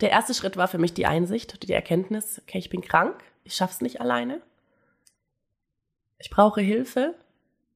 Der 0.00 0.10
erste 0.10 0.34
Schritt 0.34 0.56
war 0.56 0.68
für 0.68 0.78
mich 0.78 0.94
die 0.94 1.06
Einsicht, 1.06 1.64
die 1.64 1.72
Erkenntnis, 1.72 2.40
okay, 2.42 2.58
ich 2.58 2.70
bin 2.70 2.80
krank, 2.80 3.24
ich 3.42 3.56
schaff's 3.56 3.80
nicht 3.80 4.00
alleine. 4.00 4.40
Ich 6.18 6.30
brauche 6.30 6.60
Hilfe. 6.60 7.16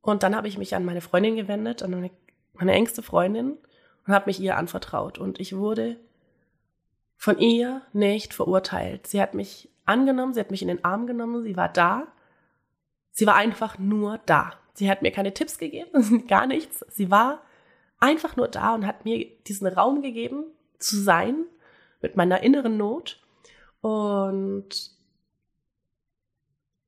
Und 0.03 0.23
dann 0.23 0.37
habe 0.37 0.47
ich 0.47 0.59
mich 0.59 0.77
an 0.77 0.85
meine 0.85 1.01
Freundin 1.01 1.35
gewendet, 1.35 1.83
an 1.83 1.91
meine, 1.91 2.13
meine 2.53 2.73
engste 2.73 3.03
Freundin 3.03 3.59
und 4.07 4.15
habe 4.15 4.27
mich 4.27 4.39
ihr 4.39 4.57
anvertraut. 4.57 5.19
Und 5.19 5.41
ich 5.41 5.57
wurde 5.57 5.97
von 7.17 7.41
ihr 7.41 7.83
nicht 7.93 8.33
verurteilt. 8.33 9.09
Sie 9.09 9.21
hat 9.21 9.35
mich 9.35 9.69
angenommen, 9.87 10.35
sie 10.35 10.41
hat 10.41 10.51
mich 10.51 10.63
in 10.63 10.69
den 10.69 10.85
Arm 10.85 11.07
genommen, 11.07 11.43
sie 11.43 11.57
war 11.57 11.69
da. 11.69 12.07
Sie 13.13 13.27
war 13.27 13.35
einfach 13.35 13.79
nur 13.79 14.19
da. 14.27 14.53
Sie 14.75 14.91
hat 14.91 15.01
mir 15.03 15.11
keine 15.11 15.33
Tipps 15.33 15.59
gegeben, 15.59 16.27
gar 16.29 16.47
nichts. 16.47 16.85
Sie 16.91 17.11
war 17.11 17.41
einfach 17.99 18.37
nur 18.37 18.49
da 18.49 18.75
und 18.75 18.87
hat 18.87 19.05
mir 19.05 19.27
diesen 19.47 19.67
Raum 19.67 20.03
gegeben, 20.03 20.45
zu 20.79 20.97
sein 20.97 21.47
mit 22.03 22.17
meiner 22.17 22.43
inneren 22.43 22.77
Not. 22.77 23.23
Und 23.81 24.91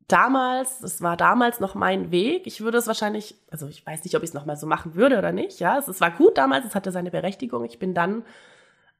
damals, 0.06 0.82
es 0.82 1.00
war 1.00 1.16
damals 1.16 1.60
noch 1.60 1.74
mein 1.74 2.10
Weg. 2.10 2.46
Ich 2.46 2.60
würde 2.60 2.78
es 2.78 2.86
wahrscheinlich, 2.86 3.36
also 3.50 3.68
ich 3.68 3.86
weiß 3.86 4.04
nicht, 4.04 4.16
ob 4.16 4.22
ich 4.22 4.30
es 4.30 4.34
nochmal 4.34 4.56
so 4.56 4.66
machen 4.66 4.94
würde 4.94 5.18
oder 5.18 5.32
nicht. 5.32 5.60
Ja, 5.60 5.78
es, 5.78 5.88
es 5.88 6.00
war 6.00 6.10
gut 6.10 6.36
damals, 6.36 6.66
es 6.66 6.74
hatte 6.74 6.92
seine 6.92 7.10
Berechtigung. 7.10 7.64
Ich 7.64 7.78
bin 7.78 7.94
dann 7.94 8.24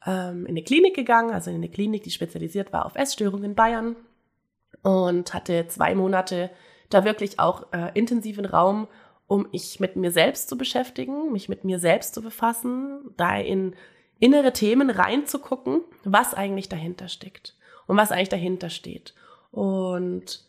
ähm, 0.06 0.46
in 0.46 0.52
eine 0.52 0.62
Klinik 0.62 0.94
gegangen, 0.94 1.30
also 1.32 1.50
in 1.50 1.56
eine 1.56 1.68
Klinik, 1.68 2.02
die 2.02 2.10
spezialisiert 2.10 2.72
war 2.72 2.86
auf 2.86 2.96
Essstörungen 2.96 3.44
in 3.44 3.54
Bayern 3.54 3.96
und 4.82 5.34
hatte 5.34 5.66
zwei 5.68 5.94
Monate 5.94 6.50
da 6.90 7.04
wirklich 7.04 7.38
auch 7.38 7.72
äh, 7.72 7.90
intensiven 7.94 8.46
Raum, 8.46 8.88
um 9.26 9.48
mich 9.52 9.78
mit 9.78 9.96
mir 9.96 10.10
selbst 10.10 10.48
zu 10.48 10.56
beschäftigen, 10.56 11.32
mich 11.32 11.48
mit 11.48 11.64
mir 11.64 11.78
selbst 11.78 12.14
zu 12.14 12.22
befassen, 12.22 13.10
da 13.16 13.36
in 13.36 13.74
innere 14.20 14.52
Themen 14.52 14.90
reinzugucken, 14.90 15.82
was 16.04 16.34
eigentlich 16.34 16.68
dahinter 16.68 17.08
steckt 17.08 17.56
und 17.86 17.96
was 17.96 18.10
eigentlich 18.10 18.30
dahinter 18.30 18.70
steht. 18.70 19.14
Und 19.50 20.44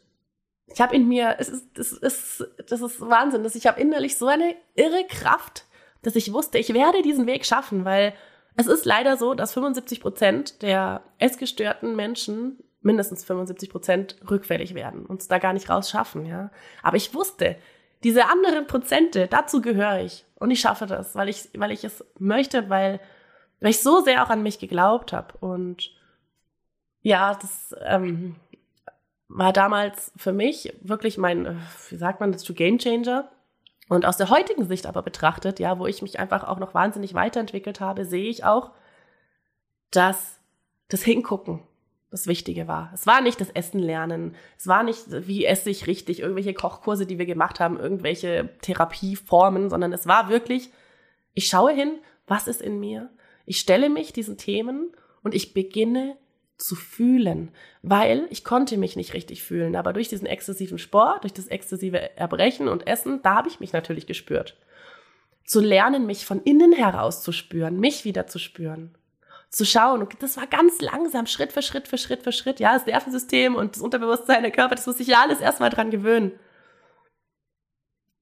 ich 0.68 0.82
habe 0.82 0.96
in 0.96 1.08
mir, 1.08 1.36
es 1.40 1.50
ist, 1.50 1.68
das 1.78 1.92
ist, 1.92 2.48
das 2.68 2.82
ist 2.82 3.02
Wahnsinn, 3.02 3.44
dass 3.44 3.56
ich 3.56 3.68
habe 3.68 3.80
innerlich 3.80 4.18
so 4.18 4.28
eine 4.28 4.56
irre 4.76 5.06
Kraft, 5.08 5.66
dass 6.02 6.16
ich 6.16 6.34
wusste, 6.34 6.58
ich 6.58 6.74
werde 6.74 7.02
diesen 7.02 7.28
Weg 7.28 7.46
schaffen, 7.46 7.86
weil 7.86 8.14
es 8.60 8.68
ist 8.68 8.86
leider 8.86 9.16
so, 9.16 9.36
dass 9.36 9.54
75 9.54 10.02
Prozent 10.02 10.62
der 10.62 11.02
essgestörten 11.18 11.96
Menschen 11.96 12.60
mindestens 12.82 13.24
75 13.24 13.70
Prozent 13.70 14.18
rückfällig 14.30 14.74
werden 14.74 15.06
und 15.06 15.22
es 15.22 15.30
da 15.30 15.38
gar 15.38 15.54
nicht 15.54 15.70
raus 15.70 15.90
schaffen, 15.90 16.26
ja. 16.26 16.52
Aber 16.84 16.98
ich 16.98 17.14
wusste, 17.14 17.56
diese 18.04 18.28
anderen 18.28 18.68
Prozente, 18.68 19.28
dazu 19.28 19.62
gehöre 19.62 20.02
ich 20.02 20.26
und 20.36 20.52
ich 20.52 20.60
schaffe 20.60 20.88
das, 20.88 21.16
weil 21.16 21.30
ich, 21.30 21.50
weil 21.56 21.72
ich 21.72 21.86
es 21.86 22.04
möchte, 22.18 22.70
weil, 22.70 23.00
weil 23.62 23.72
ich 23.72 23.82
so 23.82 24.02
sehr 24.02 24.26
auch 24.26 24.30
an 24.30 24.44
mich 24.44 24.60
geglaubt 24.60 25.14
habe 25.14 25.38
und 25.40 25.92
ja, 27.02 27.36
das 27.36 27.74
ähm, 27.86 28.36
war 29.30 29.54
damals 29.54 30.12
für 30.18 30.34
mich 30.34 30.74
wirklich 30.82 31.18
mein, 31.18 31.46
äh, 31.46 31.56
wie 31.90 31.96
sagt 31.96 32.20
man 32.20 32.34
das, 32.34 32.44
Game 32.54 32.78
Changer. 32.78 33.32
Und 33.90 34.06
aus 34.06 34.18
der 34.18 34.30
heutigen 34.30 34.68
Sicht 34.68 34.86
aber 34.86 35.02
betrachtet, 35.02 35.60
ja, 35.60 35.80
wo 35.80 35.88
ich 35.88 36.04
mich 36.04 36.20
einfach 36.20 36.44
auch 36.48 36.60
noch 36.60 36.76
wahnsinnig 36.76 37.16
weiterentwickelt 37.16 37.82
habe, 37.82 38.06
sehe 38.06 38.30
ich 38.30 38.46
auch, 38.46 38.72
dass 39.90 40.40
das 40.90 41.04
Hingucken 41.04 41.64
das 42.12 42.28
Wichtige 42.28 42.68
war. 42.68 42.92
Es 42.94 43.08
war 43.08 43.22
nicht 43.22 43.42
das 43.42 43.50
Essen 43.50 43.80
lernen. 43.80 44.36
Es 44.58 44.68
war 44.68 44.84
nicht, 44.84 45.06
wie 45.10 45.46
esse 45.46 45.72
ich 45.72 45.88
richtig, 45.88 46.20
irgendwelche 46.20 46.54
Kochkurse, 46.54 47.08
die 47.08 47.18
wir 47.18 47.26
gemacht 47.26 47.60
haben, 47.60 47.80
irgendwelche 47.80 48.50
Therapieformen, 48.62 49.72
sondern 49.72 49.92
es 49.92 50.08
war 50.08 50.30
wirklich, 50.30 50.70
ich 51.34 51.48
schaue 51.48 51.72
hin, 51.72 51.98
was 52.28 52.48
ist 52.48 52.62
in 52.62 52.80
mir? 52.80 53.10
Ich 53.46 53.60
stelle 53.60 53.90
mich 53.90 54.14
diesen 54.14 54.38
Themen 54.38 54.92
und 55.24 55.34
ich 55.34 55.56
beginne 55.56 56.16
zu 56.60 56.76
fühlen, 56.76 57.52
weil 57.82 58.28
ich 58.30 58.44
konnte 58.44 58.78
mich 58.78 58.96
nicht 58.96 59.14
richtig 59.14 59.42
fühlen. 59.42 59.76
Aber 59.76 59.94
durch 59.94 60.10
diesen 60.10 60.28
exzessiven 60.28 60.78
Sport, 60.78 61.24
durch 61.24 61.34
das 61.34 61.48
exzessive 61.48 62.18
Erbrechen 62.18 62.68
und 62.68 62.86
Essen, 62.86 63.22
da 63.24 63.36
habe 63.36 63.48
ich 63.48 63.60
mich 63.60 63.74
natürlich 63.74 64.06
gespürt. 64.06 64.58
Zu 65.46 65.62
lernen, 65.62 66.06
mich 66.06 66.26
von 66.26 66.44
innen 66.44 66.74
heraus 66.74 67.24
zu 67.24 67.32
spüren, 67.32 67.80
mich 67.80 68.06
wieder 68.06 68.28
zu 68.28 68.38
spüren, 68.38 68.96
zu 69.50 69.66
schauen. 69.66 70.02
Und 70.02 70.22
das 70.22 70.38
war 70.38 70.48
ganz 70.48 70.82
langsam, 70.82 71.26
Schritt 71.26 71.54
für 71.54 71.62
Schritt 71.62 71.88
für 71.88 71.98
Schritt 71.98 72.24
für 72.24 72.34
Schritt. 72.34 72.60
Ja, 72.60 72.74
das 72.74 72.86
Nervensystem 72.86 73.56
und 73.56 73.76
das 73.76 73.82
Unterbewusstsein, 73.82 74.44
der 74.44 74.52
Körper, 74.52 74.76
das 74.76 74.86
muss 74.86 74.98
sich 74.98 75.08
ja 75.08 75.22
alles 75.22 75.40
erstmal 75.40 75.70
dran 75.70 75.92
gewöhnen. 75.92 76.34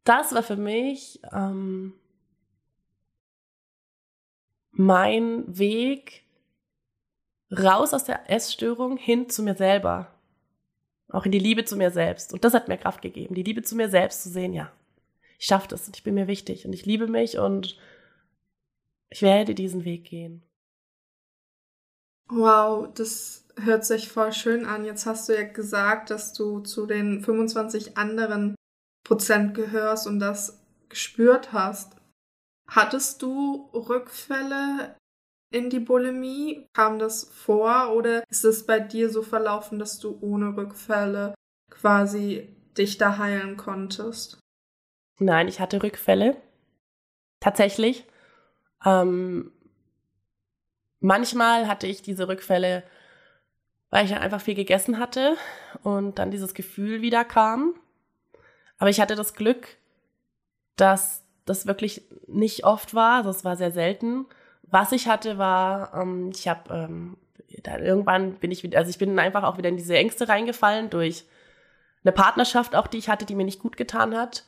Das 0.04 0.34
war 0.34 0.44
für 0.44 0.56
mich 0.56 1.20
ähm, 1.34 1.94
mein 4.72 5.44
Weg, 5.48 6.24
raus 7.52 7.94
aus 7.94 8.04
der 8.04 8.30
Essstörung 8.30 8.98
hin 8.98 9.30
zu 9.30 9.44
mir 9.44 9.56
selber. 9.56 10.12
Auch 11.10 11.26
in 11.26 11.32
die 11.32 11.40
Liebe 11.40 11.64
zu 11.64 11.78
mir 11.78 11.92
selbst. 11.92 12.34
Und 12.34 12.44
das 12.44 12.54
hat 12.54 12.68
mir 12.68 12.78
Kraft 12.78 13.02
gegeben, 13.02 13.36
die 13.36 13.44
Liebe 13.44 13.62
zu 13.62 13.76
mir 13.76 13.90
selbst 13.90 14.24
zu 14.24 14.30
sehen, 14.30 14.54
ja. 14.54 14.72
Ich 15.40 15.46
schaffe 15.46 15.68
das 15.68 15.88
und 15.88 15.96
ich 15.96 16.04
bin 16.04 16.16
mir 16.16 16.28
wichtig 16.28 16.66
und 16.66 16.74
ich 16.74 16.86
liebe 16.86 17.08
mich 17.08 17.38
und 17.38 17.78
ich 19.10 19.22
werde 19.22 19.56
diesen 19.56 19.86
Weg 19.86 20.06
gehen. 20.06 20.44
Wow, 22.30 22.90
das 22.94 23.46
hört 23.56 23.86
sich 23.86 24.10
voll 24.10 24.34
schön 24.34 24.66
an. 24.66 24.84
Jetzt 24.84 25.06
hast 25.06 25.30
du 25.30 25.34
ja 25.34 25.44
gesagt, 25.44 26.10
dass 26.10 26.34
du 26.34 26.60
zu 26.60 26.86
den 26.86 27.22
25 27.22 27.98
anderen 27.98 28.56
Prozent 29.06 29.54
gehörst 29.54 30.08
und 30.08 30.20
das 30.20 30.60
gespürt 30.90 31.54
hast. 31.54 31.96
Hattest 32.68 33.22
du 33.22 33.70
Rückfälle 33.74 34.96
in 35.52 35.70
die 35.70 35.80
Bulimie? 35.80 36.68
Kam 36.74 37.00
das 37.00 37.26
vor 37.26 37.94
oder 37.94 38.24
ist 38.30 38.46
es 38.46 38.66
bei 38.66 38.80
dir 38.80 39.10
so 39.10 39.22
verlaufen, 39.22 39.80
dass 39.80 40.00
du 40.00 40.18
ohne 40.22 40.56
Rückfälle 40.56 41.34
quasi 41.70 42.56
dich 42.78 42.98
da 42.98 43.18
heilen 43.18 43.58
konntest? 43.58 44.40
Nein, 45.20 45.48
ich 45.48 45.60
hatte 45.60 45.82
Rückfälle. 45.82 46.38
Tatsächlich. 47.40 48.06
Ähm, 48.86 49.52
manchmal 51.00 51.68
hatte 51.68 51.88
ich 51.88 52.02
diese 52.02 52.28
Rückfälle, 52.28 52.84
weil 53.90 54.06
ich 54.06 54.16
einfach 54.16 54.42
viel 54.42 54.56
gegessen 54.56 55.00
hatte 55.00 55.38
und 55.84 56.20
dann 56.20 56.32
dieses 56.32 56.54
Gefühl 56.54 57.02
wieder 57.02 57.26
kam. 57.26 57.74
Aber 58.78 58.90
ich 58.90 59.02
hatte 59.02 59.16
das 59.16 59.34
Glück, 59.34 59.78
dass 60.76 61.24
das 61.46 61.66
wirklich 61.66 62.04
nicht 62.28 62.66
oft 62.66 62.94
war. 62.94 63.24
Das 63.24 63.44
war 63.44 63.56
sehr 63.56 63.72
selten. 63.72 64.28
Was 64.70 64.92
ich 64.92 65.08
hatte, 65.08 65.38
war, 65.38 65.94
ähm, 65.94 66.32
ich 66.34 66.48
habe 66.48 66.74
ähm, 66.74 67.18
dann 67.64 67.82
irgendwann 67.82 68.34
bin 68.34 68.52
ich 68.52 68.64
wieder, 68.64 68.80
also 68.80 68.90
ich 68.90 68.98
bin 68.98 69.18
einfach 69.18 69.44
auch 69.44 69.58
wieder 69.58 69.70
in 69.70 69.78
diese 69.78 69.98
Ängste 69.98 70.28
reingefallen 70.28 70.90
durch 70.90 71.26
eine 72.04 72.12
Partnerschaft 72.12 72.76
auch, 72.76 72.88
die 72.88 72.98
ich 72.98 73.10
hatte, 73.10 73.26
die 73.26 73.36
mir 73.36 73.46
nicht 73.46 73.62
gut 73.62 73.78
getan 73.78 74.16
hat. 74.16 74.46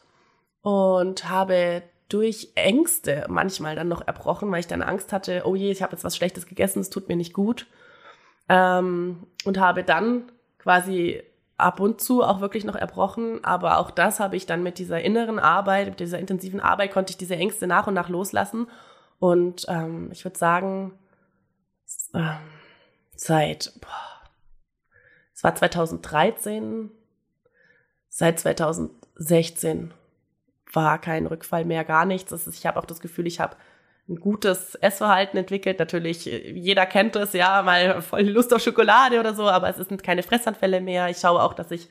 Und 0.62 1.30
habe 1.30 1.84
durch 2.10 2.52
Ängste 2.56 3.26
manchmal 3.30 3.76
dann 3.76 3.88
noch 3.88 4.06
erbrochen, 4.06 4.52
weil 4.52 4.60
ich 4.60 4.68
dann 4.68 4.82
Angst 4.82 5.14
hatte, 5.14 5.44
oh 5.46 5.56
je, 5.56 5.72
ich 5.72 5.82
habe 5.82 5.94
jetzt 5.94 6.04
was 6.04 6.18
Schlechtes 6.18 6.48
gegessen, 6.48 6.80
es 6.80 6.90
tut 6.90 7.08
mir 7.08 7.16
nicht 7.16 7.34
gut. 7.34 7.68
Ähm, 8.50 9.28
und 9.46 9.60
habe 9.60 9.84
dann 9.84 10.32
quasi 10.58 11.24
ab 11.56 11.80
und 11.80 12.02
zu 12.02 12.24
auch 12.24 12.42
wirklich 12.42 12.66
noch 12.66 12.76
erbrochen, 12.76 13.44
aber 13.44 13.78
auch 13.78 13.92
das 13.92 14.20
habe 14.20 14.36
ich 14.36 14.46
dann 14.46 14.64
mit 14.64 14.80
dieser 14.80 15.02
inneren 15.02 15.40
Arbeit, 15.40 15.90
mit 15.90 16.00
dieser 16.00 16.20
intensiven 16.20 16.60
Arbeit 16.60 16.92
konnte 16.92 17.12
ich 17.12 17.18
diese 17.18 17.36
Ängste 17.36 17.68
nach 17.68 17.88
und 17.88 17.94
nach 17.94 18.10
loslassen 18.10 18.68
und 19.20 19.66
ähm, 19.68 20.10
ich 20.12 20.24
würde 20.24 20.38
sagen, 20.38 20.94
ähm, 22.14 22.38
seit, 23.16 23.74
boah, 23.82 24.10
es 25.34 25.44
war 25.44 25.56
2013, 25.56 26.92
seit 28.10 28.40
2016 28.40 29.94
war 30.72 31.00
kein 31.00 31.26
Rückfall 31.26 31.66
mehr, 31.66 31.84
gar 31.84 32.06
nichts. 32.06 32.32
Ist, 32.32 32.48
ich 32.48 32.66
habe 32.66 32.80
auch 32.80 32.86
das 32.86 33.00
Gefühl, 33.00 33.28
ich 33.28 33.40
habe 33.40 33.56
ein 34.08 34.20
gutes 34.20 34.76
Essverhalten 34.76 35.38
entwickelt. 35.38 35.80
Natürlich, 35.80 36.26
jeder 36.26 36.86
kennt 36.86 37.16
es, 37.16 37.34
ja, 37.34 37.62
mal 37.62 38.02
voll 38.02 38.22
Lust 38.22 38.54
auf 38.54 38.62
Schokolade 38.62 39.20
oder 39.20 39.34
so, 39.34 39.48
aber 39.48 39.70
es 39.70 39.78
sind 39.78 40.04
keine 40.04 40.24
Fressanfälle 40.24 40.82
mehr. 40.82 41.10
Ich 41.10 41.18
schaue 41.18 41.42
auch, 41.42 41.54
dass 41.54 41.72
ich 41.72 41.90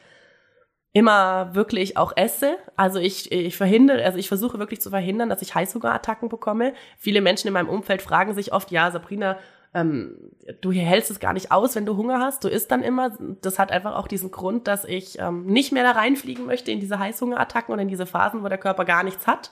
immer 0.93 1.55
wirklich 1.55 1.97
auch 1.97 2.13
esse. 2.17 2.57
Also 2.77 2.99
ich, 2.99 3.31
ich 3.31 3.57
verhindere, 3.57 4.05
also 4.05 4.19
ich 4.19 4.29
versuche 4.29 4.59
wirklich 4.59 4.81
zu 4.81 4.91
verhindern, 4.91 5.29
dass 5.29 5.43
ich 5.43 5.55
Heißhungerattacken 5.55 6.29
bekomme. 6.29 6.75
Viele 6.99 7.21
Menschen 7.21 7.49
in 7.49 7.53
meinem 7.53 7.69
Umfeld 7.69 8.03
fragen 8.03 8.35
sich 8.35 8.53
oft, 8.53 8.71
ja, 8.71 8.91
Sabrina, 8.91 9.39
ähm, 9.75 10.17
du 10.61 10.73
hältst 10.73 11.11
es 11.11 11.21
gar 11.21 11.33
nicht 11.35 11.53
aus, 11.53 11.75
wenn 11.77 11.85
du 11.87 11.97
Hunger 11.97 12.21
hast. 12.21 12.43
Du 12.43 12.49
isst 12.49 12.71
dann 12.71 12.83
immer. 12.83 13.17
Das 13.43 13.59
hat 13.59 13.71
einfach 13.71 13.97
auch 13.97 14.09
diesen 14.09 14.31
Grund, 14.31 14.67
dass 14.67 14.85
ich 14.85 15.19
ähm, 15.19 15.47
nicht 15.47 15.73
mehr 15.73 15.83
da 15.83 15.93
reinfliegen 15.93 16.47
möchte 16.47 16.71
in 16.71 16.81
diese 16.81 16.99
Heißhungerattacken 16.99 17.73
oder 17.73 17.83
in 17.83 17.89
diese 17.89 18.07
Phasen, 18.07 18.43
wo 18.43 18.49
der 18.49 18.59
Körper 18.59 18.85
gar 18.85 19.03
nichts 19.03 19.27
hat. 19.27 19.51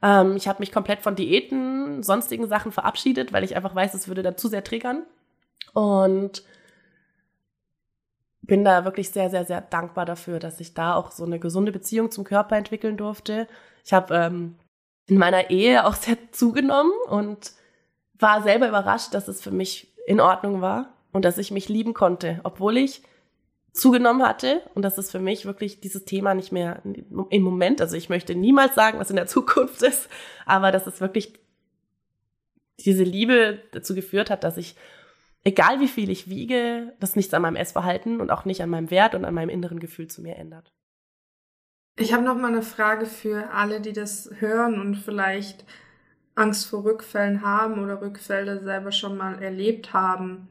Ähm, 0.00 0.36
ich 0.36 0.46
habe 0.46 0.60
mich 0.60 0.72
komplett 0.72 1.00
von 1.00 1.16
Diäten, 1.16 2.02
sonstigen 2.02 2.46
Sachen 2.46 2.72
verabschiedet, 2.72 3.32
weil 3.32 3.44
ich 3.44 3.56
einfach 3.56 3.74
weiß, 3.74 3.94
es 3.94 4.08
würde 4.08 4.22
da 4.22 4.36
zu 4.36 4.48
sehr 4.48 4.64
triggern. 4.64 5.02
Und 5.72 6.44
bin 8.42 8.64
da 8.64 8.84
wirklich 8.84 9.10
sehr, 9.10 9.30
sehr, 9.30 9.44
sehr 9.44 9.60
dankbar 9.60 10.04
dafür, 10.04 10.38
dass 10.38 10.60
ich 10.60 10.74
da 10.74 10.94
auch 10.94 11.12
so 11.12 11.24
eine 11.24 11.38
gesunde 11.38 11.72
Beziehung 11.72 12.10
zum 12.10 12.24
Körper 12.24 12.56
entwickeln 12.56 12.96
durfte. 12.96 13.46
Ich 13.84 13.92
habe 13.92 14.14
ähm, 14.14 14.56
in 15.06 15.16
meiner 15.16 15.50
Ehe 15.50 15.86
auch 15.86 15.94
sehr 15.94 16.16
zugenommen 16.32 16.92
und 17.08 17.52
war 18.18 18.42
selber 18.42 18.68
überrascht, 18.68 19.14
dass 19.14 19.28
es 19.28 19.40
für 19.40 19.50
mich 19.50 19.94
in 20.06 20.20
Ordnung 20.20 20.60
war 20.60 20.92
und 21.12 21.24
dass 21.24 21.38
ich 21.38 21.50
mich 21.50 21.68
lieben 21.68 21.94
konnte, 21.94 22.40
obwohl 22.42 22.76
ich 22.76 23.02
zugenommen 23.72 24.26
hatte 24.26 24.62
und 24.74 24.82
dass 24.82 24.98
es 24.98 25.10
für 25.10 25.18
mich 25.18 25.46
wirklich 25.46 25.80
dieses 25.80 26.04
Thema 26.04 26.34
nicht 26.34 26.52
mehr 26.52 26.82
im 26.84 27.42
Moment, 27.42 27.80
also 27.80 27.96
ich 27.96 28.10
möchte 28.10 28.34
niemals 28.34 28.74
sagen, 28.74 28.98
was 28.98 29.10
in 29.10 29.16
der 29.16 29.26
Zukunft 29.26 29.82
ist, 29.82 30.08
aber 30.44 30.72
dass 30.72 30.86
es 30.86 31.00
wirklich 31.00 31.32
diese 32.80 33.04
Liebe 33.04 33.60
dazu 33.72 33.94
geführt 33.94 34.30
hat, 34.30 34.44
dass 34.44 34.56
ich 34.56 34.76
egal 35.44 35.80
wie 35.80 35.88
viel 35.88 36.10
ich 36.10 36.28
wiege, 36.28 36.94
das 37.00 37.16
nichts 37.16 37.34
an 37.34 37.42
meinem 37.42 37.56
Essverhalten 37.56 38.20
und 38.20 38.30
auch 38.30 38.44
nicht 38.44 38.62
an 38.62 38.70
meinem 38.70 38.90
Wert 38.90 39.14
und 39.14 39.24
an 39.24 39.34
meinem 39.34 39.48
inneren 39.48 39.80
Gefühl 39.80 40.08
zu 40.08 40.22
mir 40.22 40.36
ändert. 40.36 40.72
Ich 41.98 42.12
habe 42.12 42.24
noch 42.24 42.36
mal 42.36 42.48
eine 42.48 42.62
Frage 42.62 43.06
für 43.06 43.50
alle, 43.50 43.80
die 43.80 43.92
das 43.92 44.30
hören 44.38 44.80
und 44.80 44.96
vielleicht 44.96 45.64
Angst 46.34 46.66
vor 46.66 46.84
Rückfällen 46.84 47.42
haben 47.42 47.82
oder 47.82 48.00
Rückfälle 48.00 48.62
selber 48.62 48.92
schon 48.92 49.16
mal 49.16 49.42
erlebt 49.42 49.92
haben. 49.92 50.48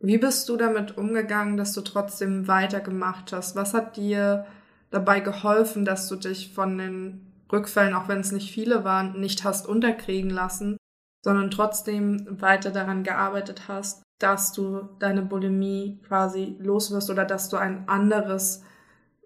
Wie 0.00 0.18
bist 0.18 0.48
du 0.48 0.56
damit 0.56 0.96
umgegangen, 0.96 1.56
dass 1.56 1.74
du 1.74 1.82
trotzdem 1.82 2.48
weitergemacht 2.48 3.32
hast? 3.32 3.54
Was 3.54 3.74
hat 3.74 3.96
dir 3.96 4.46
dabei 4.90 5.20
geholfen, 5.20 5.84
dass 5.84 6.08
du 6.08 6.16
dich 6.16 6.52
von 6.52 6.78
den 6.78 7.32
Rückfällen, 7.52 7.94
auch 7.94 8.08
wenn 8.08 8.20
es 8.20 8.32
nicht 8.32 8.50
viele 8.50 8.82
waren, 8.84 9.20
nicht 9.20 9.44
hast 9.44 9.68
unterkriegen 9.68 10.30
lassen, 10.30 10.78
sondern 11.22 11.50
trotzdem 11.50 12.26
weiter 12.40 12.70
daran 12.70 13.04
gearbeitet 13.04 13.68
hast, 13.68 14.01
dass 14.22 14.52
du 14.52 14.82
deine 14.98 15.22
Bulimie 15.22 16.00
quasi 16.06 16.56
loswirst 16.58 17.10
oder 17.10 17.24
dass 17.24 17.48
du 17.48 17.56
ein 17.56 17.88
anderes 17.88 18.62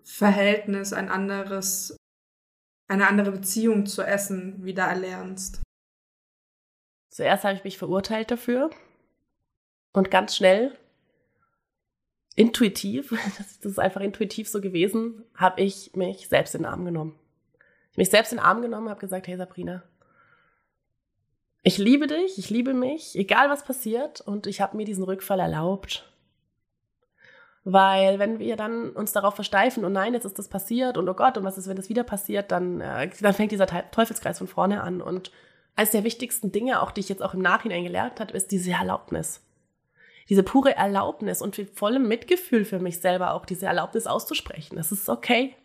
Verhältnis, 0.02 0.92
ein 0.92 1.08
anderes, 1.08 1.96
eine 2.88 3.08
andere 3.08 3.32
Beziehung 3.32 3.86
zu 3.86 4.02
Essen 4.02 4.64
wieder 4.64 4.84
erlernst. 4.84 5.62
Zuerst 7.10 7.44
habe 7.44 7.54
ich 7.54 7.64
mich 7.64 7.78
verurteilt 7.78 8.30
dafür 8.30 8.70
und 9.92 10.10
ganz 10.10 10.36
schnell, 10.36 10.76
intuitiv, 12.36 13.10
das 13.38 13.56
ist 13.64 13.78
einfach 13.78 14.02
intuitiv 14.02 14.48
so 14.48 14.60
gewesen, 14.60 15.24
habe 15.34 15.62
ich 15.62 15.94
mich 15.94 16.28
selbst 16.28 16.54
in 16.54 16.62
den 16.62 16.70
Arm 16.70 16.84
genommen. 16.84 17.18
Ich 17.90 17.96
mich 17.96 18.10
selbst 18.10 18.32
in 18.32 18.38
den 18.38 18.44
Arm 18.44 18.62
genommen, 18.62 18.90
habe 18.90 19.00
gesagt, 19.00 19.26
hey 19.26 19.36
Sabrina, 19.36 19.82
ich 21.66 21.78
liebe 21.78 22.06
dich, 22.06 22.38
ich 22.38 22.48
liebe 22.48 22.74
mich, 22.74 23.18
egal 23.18 23.50
was 23.50 23.64
passiert 23.64 24.20
und 24.20 24.46
ich 24.46 24.60
habe 24.60 24.76
mir 24.76 24.84
diesen 24.84 25.02
Rückfall 25.02 25.40
erlaubt. 25.40 26.08
Weil 27.64 28.20
wenn 28.20 28.38
wir 28.38 28.54
dann 28.54 28.90
uns 28.90 29.10
darauf 29.10 29.34
versteifen, 29.34 29.84
oh 29.84 29.88
nein, 29.88 30.14
jetzt 30.14 30.24
ist 30.24 30.38
das 30.38 30.46
passiert 30.46 30.96
und 30.96 31.08
oh 31.08 31.14
Gott, 31.14 31.36
und 31.36 31.42
was 31.42 31.58
ist, 31.58 31.66
wenn 31.66 31.74
das 31.74 31.88
wieder 31.88 32.04
passiert, 32.04 32.52
dann, 32.52 32.80
äh, 32.80 33.10
dann 33.20 33.34
fängt 33.34 33.50
dieser 33.50 33.66
Teufelskreis 33.66 34.38
von 34.38 34.46
vorne 34.46 34.80
an. 34.80 35.02
Und 35.02 35.32
eines 35.74 35.90
der 35.90 36.04
wichtigsten 36.04 36.52
Dinge, 36.52 36.80
auch 36.80 36.92
die 36.92 37.00
ich 37.00 37.08
jetzt 37.08 37.20
auch 37.20 37.34
im 37.34 37.42
Nachhinein 37.42 37.82
gelernt 37.82 38.20
habe, 38.20 38.32
ist 38.34 38.52
diese 38.52 38.70
Erlaubnis. 38.70 39.42
Diese 40.28 40.44
pure 40.44 40.76
Erlaubnis 40.76 41.42
und 41.42 41.58
mit 41.58 41.76
vollem 41.76 42.06
Mitgefühl 42.06 42.64
für 42.64 42.78
mich 42.78 43.00
selber 43.00 43.34
auch 43.34 43.44
diese 43.44 43.66
Erlaubnis 43.66 44.06
auszusprechen. 44.06 44.78
Es 44.78 44.92
ist 44.92 45.08
okay. 45.08 45.56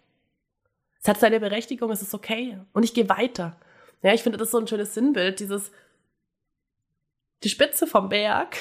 Es 1.00 1.08
hat 1.08 1.20
seine 1.20 1.40
Berechtigung, 1.40 1.92
es 1.92 2.02
ist 2.02 2.16
okay. 2.16 2.58
Und 2.74 2.82
ich 2.82 2.96
gehe 2.96 3.08
weiter. 3.08 3.56
Ja, 4.02 4.16
ich 4.16 4.24
finde 4.24 4.40
das 4.40 4.50
so 4.50 4.58
ein 4.58 4.68
schönes 4.68 4.96
Sinnbild, 4.96 5.40
dieses, 5.40 5.72
die 7.44 7.50
Spitze 7.50 7.88
vom 7.88 8.10
Berg 8.10 8.58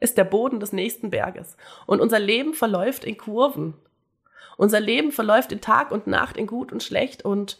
ist 0.00 0.16
der 0.16 0.24
Boden 0.24 0.60
des 0.60 0.72
nächsten 0.72 1.10
Berges. 1.10 1.56
Und 1.86 2.00
unser 2.00 2.18
Leben 2.18 2.54
verläuft 2.54 3.04
in 3.04 3.18
Kurven. 3.18 3.74
Unser 4.56 4.80
Leben 4.80 5.12
verläuft 5.12 5.52
in 5.52 5.60
Tag 5.60 5.90
und 5.90 6.06
Nacht, 6.06 6.36
in 6.36 6.46
gut 6.46 6.72
und 6.72 6.82
schlecht. 6.82 7.24
Und 7.24 7.58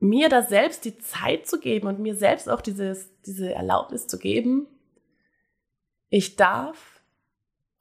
mir 0.00 0.28
da 0.28 0.42
selbst 0.42 0.84
die 0.84 0.98
Zeit 0.98 1.46
zu 1.46 1.58
geben 1.58 1.88
und 1.88 1.98
mir 1.98 2.14
selbst 2.14 2.48
auch 2.48 2.60
dieses, 2.60 3.10
diese 3.22 3.52
Erlaubnis 3.52 4.06
zu 4.06 4.18
geben, 4.18 4.66
ich 6.08 6.36
darf 6.36 7.02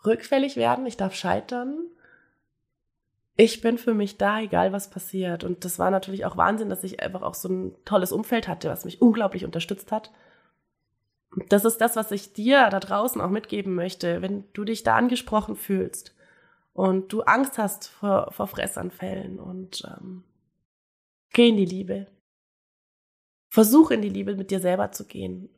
rückfällig 0.06 0.58
werden, 0.58 0.86
ich 0.86 0.98
darf 0.98 1.14
scheitern. 1.14 1.86
Ich 3.36 3.62
bin 3.62 3.78
für 3.78 3.94
mich 3.94 4.18
da, 4.18 4.42
egal 4.42 4.74
was 4.74 4.90
passiert. 4.90 5.44
Und 5.44 5.64
das 5.64 5.78
war 5.78 5.92
natürlich 5.92 6.26
auch 6.26 6.38
Wahnsinn, 6.38 6.70
dass 6.70 6.84
ich 6.84 7.02
einfach 7.02 7.22
auch 7.22 7.36
so 7.36 7.50
ein 7.50 7.76
tolles 7.86 8.12
Umfeld 8.12 8.48
hatte, 8.48 8.70
was 8.70 8.84
mich 8.84 9.02
unglaublich 9.02 9.46
unterstützt 9.46 9.92
hat 9.92 10.12
das 11.50 11.66
ist 11.66 11.78
das, 11.78 11.96
was 11.96 12.12
ich 12.12 12.34
dir 12.34 12.70
da 12.70 12.80
draußen 12.80 13.22
auch 13.22 13.30
mitgeben 13.30 13.76
möchte, 13.76 14.22
wenn 14.22 14.46
du 14.54 14.64
dich 14.64 14.84
da 14.84 14.96
angesprochen 14.96 15.56
fühlst 15.56 16.16
und 16.74 17.12
du 17.12 17.22
Angst 17.22 17.58
hast 17.58 17.88
vor, 17.88 18.32
vor 18.32 18.48
Fressanfällen 18.48 19.40
und 19.40 19.84
ähm, 19.86 20.24
geh 21.34 21.50
in 21.50 21.58
die 21.58 21.66
Liebe. 21.66 22.08
Versuch 23.50 23.92
in 23.92 24.02
die 24.02 24.10
Liebe 24.10 24.36
mit 24.36 24.52
dir 24.52 24.60
selber 24.60 24.92
zu 24.92 25.06
gehen. 25.06 25.50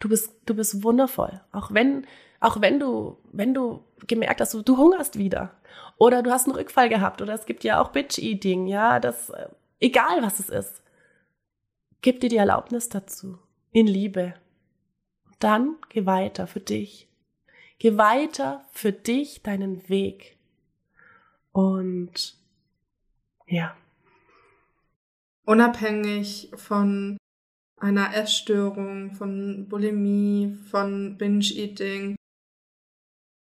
Du 0.00 0.08
bist, 0.08 0.34
du 0.44 0.54
bist 0.54 0.82
wundervoll. 0.82 1.40
Auch 1.52 1.72
wenn, 1.72 2.06
auch 2.40 2.60
wenn 2.60 2.80
du, 2.80 3.18
wenn 3.32 3.54
du 3.54 3.84
gemerkt 4.06 4.40
hast, 4.40 4.54
du, 4.54 4.62
du 4.62 4.76
hungerst 4.76 5.16
wieder. 5.16 5.52
Oder 5.98 6.22
du 6.22 6.30
hast 6.30 6.46
einen 6.46 6.56
Rückfall 6.56 6.88
gehabt. 6.88 7.22
Oder 7.22 7.34
es 7.34 7.46
gibt 7.46 7.64
ja 7.64 7.80
auch 7.80 7.92
Bitch-Eating, 7.92 8.66
ja, 8.66 8.98
das, 8.98 9.30
äh, 9.30 9.48
egal 9.78 10.22
was 10.22 10.40
es 10.40 10.48
ist. 10.48 10.82
Gib 12.02 12.20
dir 12.20 12.28
die 12.28 12.36
Erlaubnis 12.36 12.88
dazu. 12.88 13.38
In 13.70 13.86
Liebe 13.86 14.34
dann 15.38 15.76
geh 15.88 16.06
weiter 16.06 16.46
für 16.46 16.60
dich. 16.60 17.08
Geh 17.78 17.96
weiter 17.96 18.64
für 18.72 18.92
dich 18.92 19.42
deinen 19.42 19.88
Weg. 19.88 20.36
Und 21.52 22.36
ja. 23.46 23.76
Unabhängig 25.44 26.50
von 26.56 27.16
einer 27.78 28.14
Essstörung, 28.14 29.12
von 29.12 29.68
Bulimie, 29.68 30.56
von 30.70 31.16
Binge-Eating, 31.18 32.16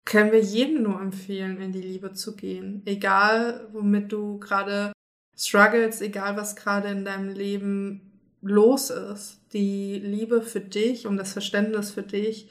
können 0.04 0.32
wir 0.32 0.40
jedem 0.40 0.82
nur 0.82 1.00
empfehlen, 1.00 1.60
in 1.60 1.72
die 1.72 1.80
Liebe 1.80 2.12
zu 2.12 2.34
gehen. 2.34 2.82
Egal, 2.86 3.68
womit 3.72 4.10
du 4.10 4.38
gerade 4.38 4.92
struggles, 5.36 6.00
egal 6.00 6.36
was 6.36 6.56
gerade 6.56 6.88
in 6.88 7.04
deinem 7.04 7.28
Leben 7.28 8.11
los 8.42 8.90
ist. 8.90 9.40
Die 9.52 9.98
Liebe 9.98 10.42
für 10.42 10.60
dich 10.60 11.06
und 11.06 11.16
das 11.16 11.32
Verständnis 11.32 11.92
für 11.92 12.02
dich 12.02 12.50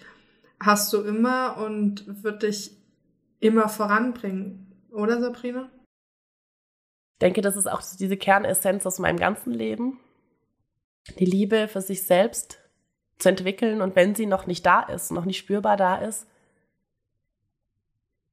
hast 0.60 0.92
du 0.94 1.02
immer 1.02 1.58
und 1.58 2.24
wird 2.24 2.44
dich 2.44 2.78
immer 3.40 3.70
voranbringen. 3.70 4.68
Oder 4.92 5.22
Sabrina? 5.22 5.70
Ich 7.14 7.20
denke, 7.22 7.42
das 7.42 7.56
ist 7.56 7.70
auch 7.70 7.82
diese 8.00 8.18
Kernessenz 8.18 8.86
aus 8.86 9.00
meinem 9.00 9.18
ganzen 9.18 9.52
Leben. 9.52 10.00
Die 11.20 11.26
Liebe 11.26 11.68
für 11.68 11.82
sich 11.82 12.04
selbst 12.04 12.60
zu 13.20 13.30
entwickeln 13.30 13.82
und 13.82 13.96
wenn 13.96 14.16
sie 14.16 14.26
noch 14.26 14.48
nicht 14.48 14.66
da 14.66 14.82
ist, 14.82 15.12
noch 15.12 15.26
nicht 15.26 15.38
spürbar 15.38 15.78
da 15.78 15.98
ist, 15.98 16.28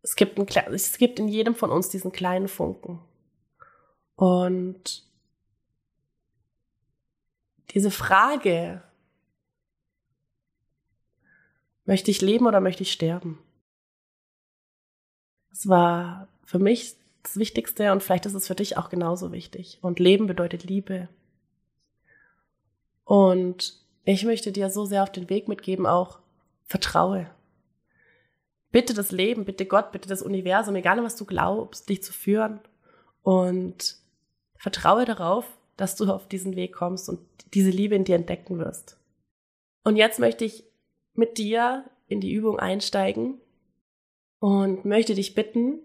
es 0.02 0.16
gibt, 0.16 0.38
ein, 0.38 0.74
es 0.74 0.96
gibt 0.96 1.18
in 1.18 1.28
jedem 1.28 1.54
von 1.54 1.70
uns 1.70 1.88
diesen 1.88 2.12
kleinen 2.12 2.48
Funken. 2.48 3.00
Und 4.16 5.07
diese 7.70 7.90
Frage, 7.90 8.82
möchte 11.84 12.10
ich 12.10 12.20
leben 12.20 12.46
oder 12.46 12.60
möchte 12.60 12.82
ich 12.82 12.92
sterben? 12.92 13.38
Das 15.50 15.68
war 15.68 16.28
für 16.44 16.58
mich 16.58 16.96
das 17.22 17.36
Wichtigste 17.36 17.92
und 17.92 18.02
vielleicht 18.02 18.26
ist 18.26 18.34
es 18.34 18.46
für 18.46 18.54
dich 18.54 18.76
auch 18.76 18.88
genauso 18.88 19.32
wichtig. 19.32 19.78
Und 19.82 19.98
Leben 19.98 20.26
bedeutet 20.26 20.64
Liebe. 20.64 21.08
Und 23.04 23.74
ich 24.04 24.24
möchte 24.24 24.52
dir 24.52 24.70
so 24.70 24.84
sehr 24.84 25.02
auf 25.02 25.12
den 25.12 25.28
Weg 25.28 25.48
mitgeben, 25.48 25.86
auch 25.86 26.20
vertraue. 26.64 27.30
Bitte 28.70 28.94
das 28.94 29.10
Leben, 29.10 29.44
bitte 29.44 29.66
Gott, 29.66 29.92
bitte 29.92 30.08
das 30.08 30.22
Universum, 30.22 30.76
egal 30.76 31.02
was 31.02 31.16
du 31.16 31.24
glaubst, 31.24 31.88
dich 31.88 32.02
zu 32.02 32.12
führen. 32.12 32.60
Und 33.22 33.96
vertraue 34.56 35.04
darauf, 35.04 35.57
dass 35.78 35.96
du 35.96 36.12
auf 36.12 36.28
diesen 36.28 36.56
Weg 36.56 36.74
kommst 36.74 37.08
und 37.08 37.20
diese 37.54 37.70
Liebe 37.70 37.94
in 37.94 38.04
dir 38.04 38.16
entdecken 38.16 38.58
wirst. 38.58 38.98
Und 39.84 39.96
jetzt 39.96 40.18
möchte 40.18 40.44
ich 40.44 40.64
mit 41.14 41.38
dir 41.38 41.88
in 42.08 42.20
die 42.20 42.32
Übung 42.32 42.58
einsteigen 42.58 43.40
und 44.40 44.84
möchte 44.84 45.14
dich 45.14 45.34
bitten, 45.34 45.78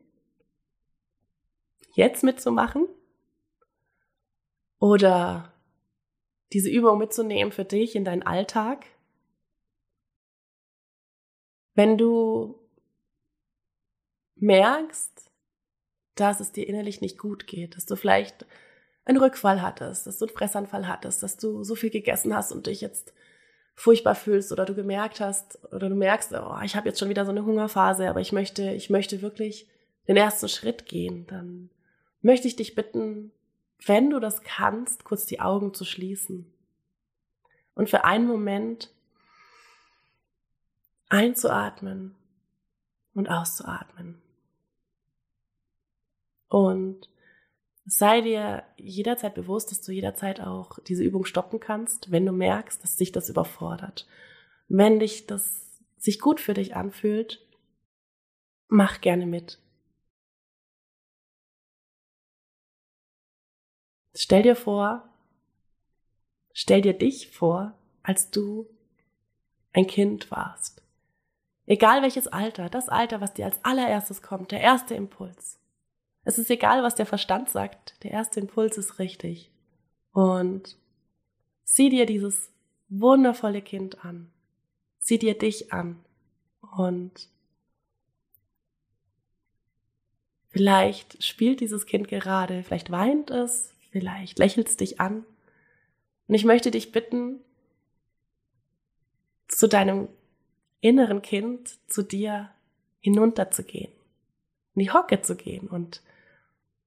jetzt 1.94 2.24
mitzumachen 2.24 2.88
oder 4.80 5.54
diese 6.54 6.70
Übung 6.70 6.98
mitzunehmen 6.98 7.52
für 7.52 7.66
dich 7.66 7.96
in 7.96 8.04
deinen 8.04 8.24
Alltag. 8.24 8.88
Wenn 11.76 12.00
du 12.00 12.60
merkst, 14.38 15.32
dass 16.16 16.40
es 16.40 16.52
dir 16.52 16.68
innerlich 16.68 17.00
nicht 17.00 17.20
gut 17.20 17.46
geht, 17.46 17.76
dass 17.76 17.86
du 17.86 17.96
vielleicht 17.96 18.46
einen 19.06 19.18
Rückfall 19.18 19.62
hattest, 19.62 20.08
dass 20.08 20.18
du 20.18 20.26
einen 20.26 20.36
Fressanfall 20.36 20.88
hattest, 20.88 21.24
dass 21.24 21.38
du 21.38 21.64
so 21.64 21.76
viel 21.76 21.90
gegessen 21.90 22.36
hast 22.36 22.52
und 22.52 22.68
dich 22.68 22.82
jetzt 22.82 23.14
furchtbar 23.76 24.16
fühlst 24.16 24.52
oder 24.52 24.66
du 24.66 24.76
gemerkt 24.76 25.20
hast 25.20 25.60
oder 25.74 25.90
du 25.90 25.96
merkst, 25.96 26.34
oh, 26.34 26.58
ich 26.64 26.76
habe 26.76 26.88
jetzt 26.88 27.00
schon 27.00 27.10
wieder 27.10 27.26
so 27.26 27.32
eine 27.32 27.46
Hungerphase, 27.46 28.10
aber 28.10 28.22
ich 28.22 28.32
möchte, 28.32 28.72
ich 28.72 28.90
möchte 28.90 29.22
wirklich 29.22 29.68
den 30.08 30.18
ersten 30.18 30.48
Schritt 30.48 30.86
gehen, 30.86 31.26
dann 31.28 31.70
möchte 32.22 32.48
ich 32.48 32.56
dich 32.56 32.76
bitten, 32.76 33.32
wenn 33.86 34.10
du 34.10 34.20
das 34.20 34.42
kannst, 34.44 35.04
kurz 35.04 35.26
die 35.26 35.40
Augen 35.40 35.74
zu 35.74 35.86
schließen 35.86 36.46
und 37.76 37.90
für 37.90 38.06
einen 38.06 38.28
Moment 38.28 38.94
einzuatmen 41.10 42.16
und 43.14 43.30
auszuatmen. 43.30 44.22
Und 46.48 47.10
Sei 47.86 48.22
dir 48.22 48.64
jederzeit 48.78 49.36
bewusst, 49.36 49.72
dass 49.72 49.82
du 49.82 49.92
jederzeit 49.92 50.40
auch 50.40 50.80
diese 50.80 51.04
Übung 51.04 51.26
stoppen 51.26 51.60
kannst, 51.60 52.12
wenn 52.12 52.26
du 52.26 52.32
merkst, 52.32 52.82
dass 52.82 52.96
dich 52.96 53.12
das 53.12 53.30
überfordert. 53.30 54.08
Wenn 54.70 55.00
dich 55.00 55.28
das 55.28 55.82
sich 55.98 56.20
gut 56.20 56.40
für 56.40 56.54
dich 56.54 56.76
anfühlt, 56.76 57.46
mach 58.68 59.02
gerne 59.02 59.26
mit. 59.26 59.60
Stell 64.16 64.44
dir 64.44 64.56
vor, 64.56 65.10
stell 66.54 66.82
dir 66.82 66.94
dich 66.94 67.32
vor, 67.32 67.74
als 68.04 68.30
du 68.30 68.70
ein 69.74 69.88
Kind 69.88 70.30
warst. 70.32 70.82
Egal 71.66 72.02
welches 72.02 72.28
Alter, 72.28 72.70
das 72.70 72.90
Alter, 72.90 73.22
was 73.22 73.34
dir 73.34 73.46
als 73.46 73.64
allererstes 73.64 74.22
kommt, 74.22 74.52
der 74.52 74.62
erste 74.62 74.96
Impuls. 74.96 75.60
Es 76.24 76.38
ist 76.38 76.50
egal, 76.50 76.84
was 76.84 76.96
der 76.96 77.06
Verstand 77.06 77.50
sagt, 77.50 77.96
der 78.04 78.12
erste 78.12 78.40
Impuls 78.40 78.78
ist 78.78 79.00
richtig. 79.00 79.52
Und 80.12 80.78
sieh 81.64 81.90
dir 81.90 82.06
dieses 82.06 82.52
wundervolle 82.90 83.62
Kind 83.62 84.06
an. 84.06 84.32
Sieh 85.00 85.18
dir 85.18 85.38
dich 85.38 85.74
an. 85.74 86.00
Und 86.78 87.30
vielleicht 90.50 91.24
spielt 91.24 91.60
dieses 91.60 91.86
Kind 91.86 92.08
gerade, 92.08 92.64
vielleicht 92.64 92.90
weint 92.92 93.30
es, 93.32 93.74
vielleicht 93.92 94.40
lächelt 94.40 94.70
es 94.70 94.78
dich 94.78 95.02
an. 95.02 95.26
Und 96.28 96.36
ich 96.36 96.46
möchte 96.46 96.72
dich 96.72 96.92
bitten, 96.92 97.40
zu 99.48 99.68
deinem 99.68 100.08
inneren 100.80 101.22
Kind, 101.22 101.78
zu 101.88 102.02
dir 102.02 102.50
hinunterzugehen, 103.00 103.92
in 104.76 104.82
die 104.82 104.92
Hocke 104.92 105.22
zu 105.22 105.36
gehen 105.36 105.68
und 105.68 106.02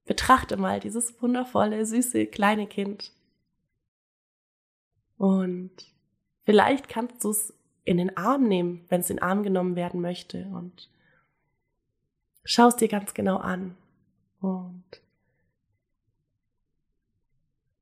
betrachte 0.07 0.57
mal 0.57 0.79
dieses 0.79 1.21
wundervolle, 1.21 1.85
süße, 1.85 2.25
kleine 2.27 2.67
Kind. 2.67 3.11
Und 5.17 5.71
vielleicht 6.43 6.89
kannst 6.89 7.23
du 7.23 7.29
es 7.29 7.53
in 7.83 7.97
den 7.97 8.17
Arm 8.17 8.47
nehmen, 8.47 8.85
wenn 8.89 9.01
es 9.01 9.09
in 9.09 9.17
den 9.17 9.23
Arm 9.23 9.43
genommen 9.43 9.75
werden 9.75 10.01
möchte 10.01 10.45
und 10.53 10.89
schaust 12.43 12.81
dir 12.81 12.87
ganz 12.87 13.13
genau 13.13 13.37
an. 13.37 13.77
Und 14.41 14.83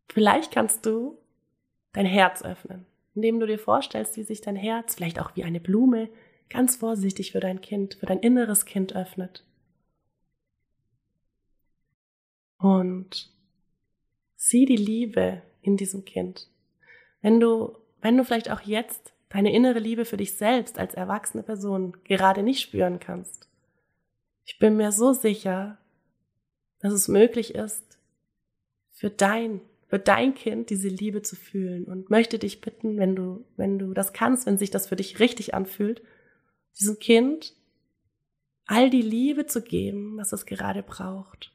vielleicht 0.09 0.51
kannst 0.51 0.85
du 0.85 1.17
dein 1.93 2.05
Herz 2.05 2.43
öffnen 2.43 2.85
indem 3.15 3.39
du 3.39 3.47
dir 3.47 3.57
vorstellst, 3.57 4.17
wie 4.17 4.23
sich 4.23 4.41
dein 4.41 4.57
Herz, 4.57 4.95
vielleicht 4.95 5.19
auch 5.19 5.35
wie 5.35 5.45
eine 5.45 5.61
Blume, 5.61 6.09
ganz 6.49 6.75
vorsichtig 6.75 7.31
für 7.31 7.39
dein 7.39 7.61
Kind, 7.61 7.95
für 7.95 8.05
dein 8.05 8.19
inneres 8.19 8.65
Kind 8.65 8.95
öffnet. 8.95 9.43
Und 12.57 13.31
sieh 14.35 14.65
die 14.65 14.77
Liebe 14.77 15.41
in 15.61 15.77
diesem 15.77 16.05
Kind. 16.05 16.49
Wenn 17.21 17.39
du, 17.39 17.77
wenn 18.01 18.17
du 18.17 18.23
vielleicht 18.23 18.51
auch 18.51 18.61
jetzt 18.61 19.13
deine 19.29 19.53
innere 19.53 19.79
Liebe 19.79 20.05
für 20.05 20.17
dich 20.17 20.37
selbst 20.37 20.77
als 20.77 20.93
erwachsene 20.93 21.43
Person 21.43 21.97
gerade 22.03 22.43
nicht 22.43 22.61
spüren 22.61 22.99
kannst, 22.99 23.49
ich 24.45 24.59
bin 24.59 24.77
mir 24.77 24.91
so 24.91 25.13
sicher, 25.13 25.77
dass 26.79 26.93
es 26.93 27.07
möglich 27.07 27.55
ist, 27.55 27.97
für 28.91 29.09
dein 29.09 29.61
für 29.87 29.99
dein 29.99 30.33
Kind 30.33 30.69
diese 30.69 30.89
Liebe 30.89 31.21
zu 31.21 31.35
fühlen 31.35 31.85
und 31.85 32.09
möchte 32.09 32.39
dich 32.39 32.61
bitten, 32.61 32.97
wenn 32.97 33.15
du, 33.15 33.45
wenn 33.55 33.77
du 33.77 33.93
das 33.93 34.13
kannst, 34.13 34.45
wenn 34.45 34.57
sich 34.57 34.71
das 34.71 34.87
für 34.87 34.95
dich 34.95 35.19
richtig 35.19 35.53
anfühlt, 35.53 36.01
diesem 36.79 36.99
Kind 36.99 37.53
all 38.65 38.89
die 38.89 39.03
Liebe 39.03 39.45
zu 39.45 39.61
geben, 39.61 40.17
was 40.17 40.33
es 40.33 40.45
gerade 40.45 40.81
braucht. 40.81 41.54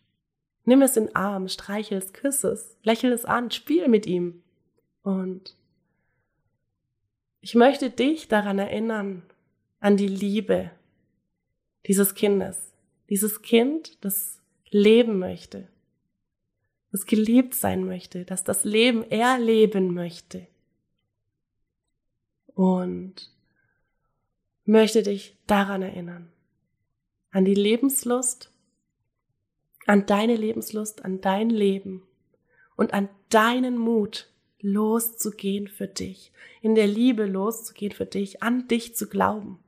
Nimm 0.64 0.82
es 0.82 0.96
in 0.96 1.06
den 1.06 1.16
Arm, 1.16 1.48
streichel 1.48 1.98
es, 1.98 2.12
küsse 2.12 2.50
es, 2.50 2.76
lächel 2.82 3.12
es 3.12 3.24
an, 3.24 3.50
spiel 3.50 3.88
mit 3.88 4.06
ihm. 4.06 4.42
Und 5.02 5.56
ich 7.40 7.54
möchte 7.54 7.90
dich 7.90 8.28
daran 8.28 8.58
erinnern, 8.58 9.22
an 9.80 9.96
die 9.96 10.08
Liebe 10.08 10.70
dieses 11.86 12.14
Kindes. 12.14 12.72
Dieses 13.08 13.42
Kind, 13.42 14.04
das 14.04 14.40
leben 14.68 15.18
möchte, 15.18 15.66
das 16.92 17.06
geliebt 17.06 17.54
sein 17.54 17.84
möchte, 17.84 18.24
dass 18.24 18.44
das 18.44 18.64
Leben 18.64 19.02
erleben 19.10 19.94
möchte. 19.94 20.46
Und 22.54 23.32
möchte 24.64 25.02
dich 25.02 25.36
daran 25.46 25.82
erinnern, 25.82 26.30
an 27.30 27.44
die 27.44 27.54
Lebenslust, 27.54 28.49
an 29.90 30.06
deine 30.06 30.36
Lebenslust, 30.36 31.04
an 31.04 31.20
dein 31.20 31.50
Leben 31.50 32.06
und 32.76 32.94
an 32.94 33.08
deinen 33.28 33.76
Mut, 33.76 34.30
loszugehen 34.60 35.66
für 35.66 35.88
dich, 35.88 36.30
in 36.62 36.76
der 36.76 36.86
Liebe 36.86 37.26
loszugehen 37.26 37.90
für 37.90 38.06
dich, 38.06 38.40
an 38.40 38.68
dich 38.68 38.94
zu 38.94 39.08
glauben, 39.08 39.58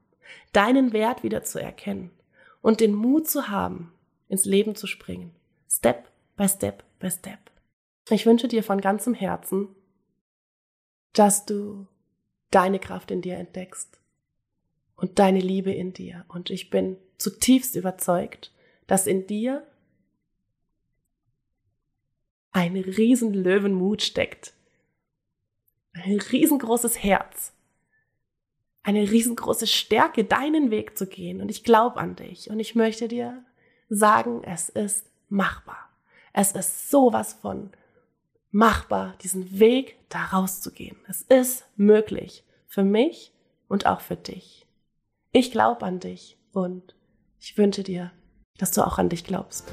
deinen 0.53 0.93
Wert 0.93 1.25
wieder 1.25 1.43
zu 1.43 1.61
erkennen 1.61 2.13
und 2.61 2.79
den 2.79 2.95
Mut 2.95 3.29
zu 3.29 3.49
haben, 3.49 3.93
ins 4.29 4.45
Leben 4.45 4.77
zu 4.77 4.87
springen, 4.87 5.35
Step 5.69 6.09
by 6.37 6.49
Step 6.49 6.85
by 7.01 7.11
Step. 7.11 7.41
Ich 8.09 8.25
wünsche 8.25 8.47
dir 8.47 8.63
von 8.63 8.81
ganzem 8.81 9.15
Herzen, 9.15 9.75
dass 11.15 11.47
du 11.47 11.89
deine 12.53 12.79
Kraft 12.79 13.11
in 13.11 13.23
dir 13.23 13.39
entdeckst 13.39 13.99
und 14.95 15.19
deine 15.19 15.41
Liebe 15.41 15.73
in 15.73 15.93
dir. 15.93 16.27
Und 16.29 16.49
ich 16.51 16.71
bin 16.71 16.97
zutiefst 17.19 17.75
überzeugt, 17.75 18.53
dass 18.87 19.09
in 19.09 19.27
dir 19.27 19.67
ein 22.53 22.77
riesen 22.77 23.33
Löwenmut 23.35 24.03
steckt. 24.03 24.53
Ein 25.95 26.21
riesengroßes 26.21 27.03
Herz. 27.03 27.53
Eine 28.83 29.11
riesengroße 29.11 29.67
Stärke, 29.67 30.25
deinen 30.25 30.71
Weg 30.71 30.97
zu 30.97 31.07
gehen. 31.07 31.41
Und 31.41 31.51
ich 31.51 31.65
glaube 31.65 31.99
an 31.99 32.17
dich. 32.17 32.51
Und 32.51 32.61
ich 32.61 32.75
möchte 32.75 33.09
dir 33.09 33.45
sagen, 33.89 34.43
es 34.45 34.69
ist 34.69 35.07
machbar. 35.29 35.91
Es 36.33 36.53
ist 36.53 36.91
sowas 36.91 37.35
von 37.35 37.71
machbar, 38.51 39.17
diesen 39.23 39.59
Weg 39.59 39.99
da 40.09 40.25
rauszugehen. 40.27 40.97
Es 41.09 41.23
ist 41.23 41.65
möglich 41.77 42.45
für 42.67 42.85
mich 42.85 43.33
und 43.69 43.87
auch 43.87 44.01
für 44.01 44.17
dich. 44.17 44.67
Ich 45.31 45.51
glaube 45.51 45.85
an 45.85 46.01
dich 46.01 46.39
und 46.53 46.95
ich 47.41 47.57
wünsche 47.57 47.83
dir, 47.83 48.13
dass 48.59 48.73
du 48.73 48.87
auch 48.87 48.99
an 48.99 49.09
dich 49.09 49.25
glaubst. 49.25 49.73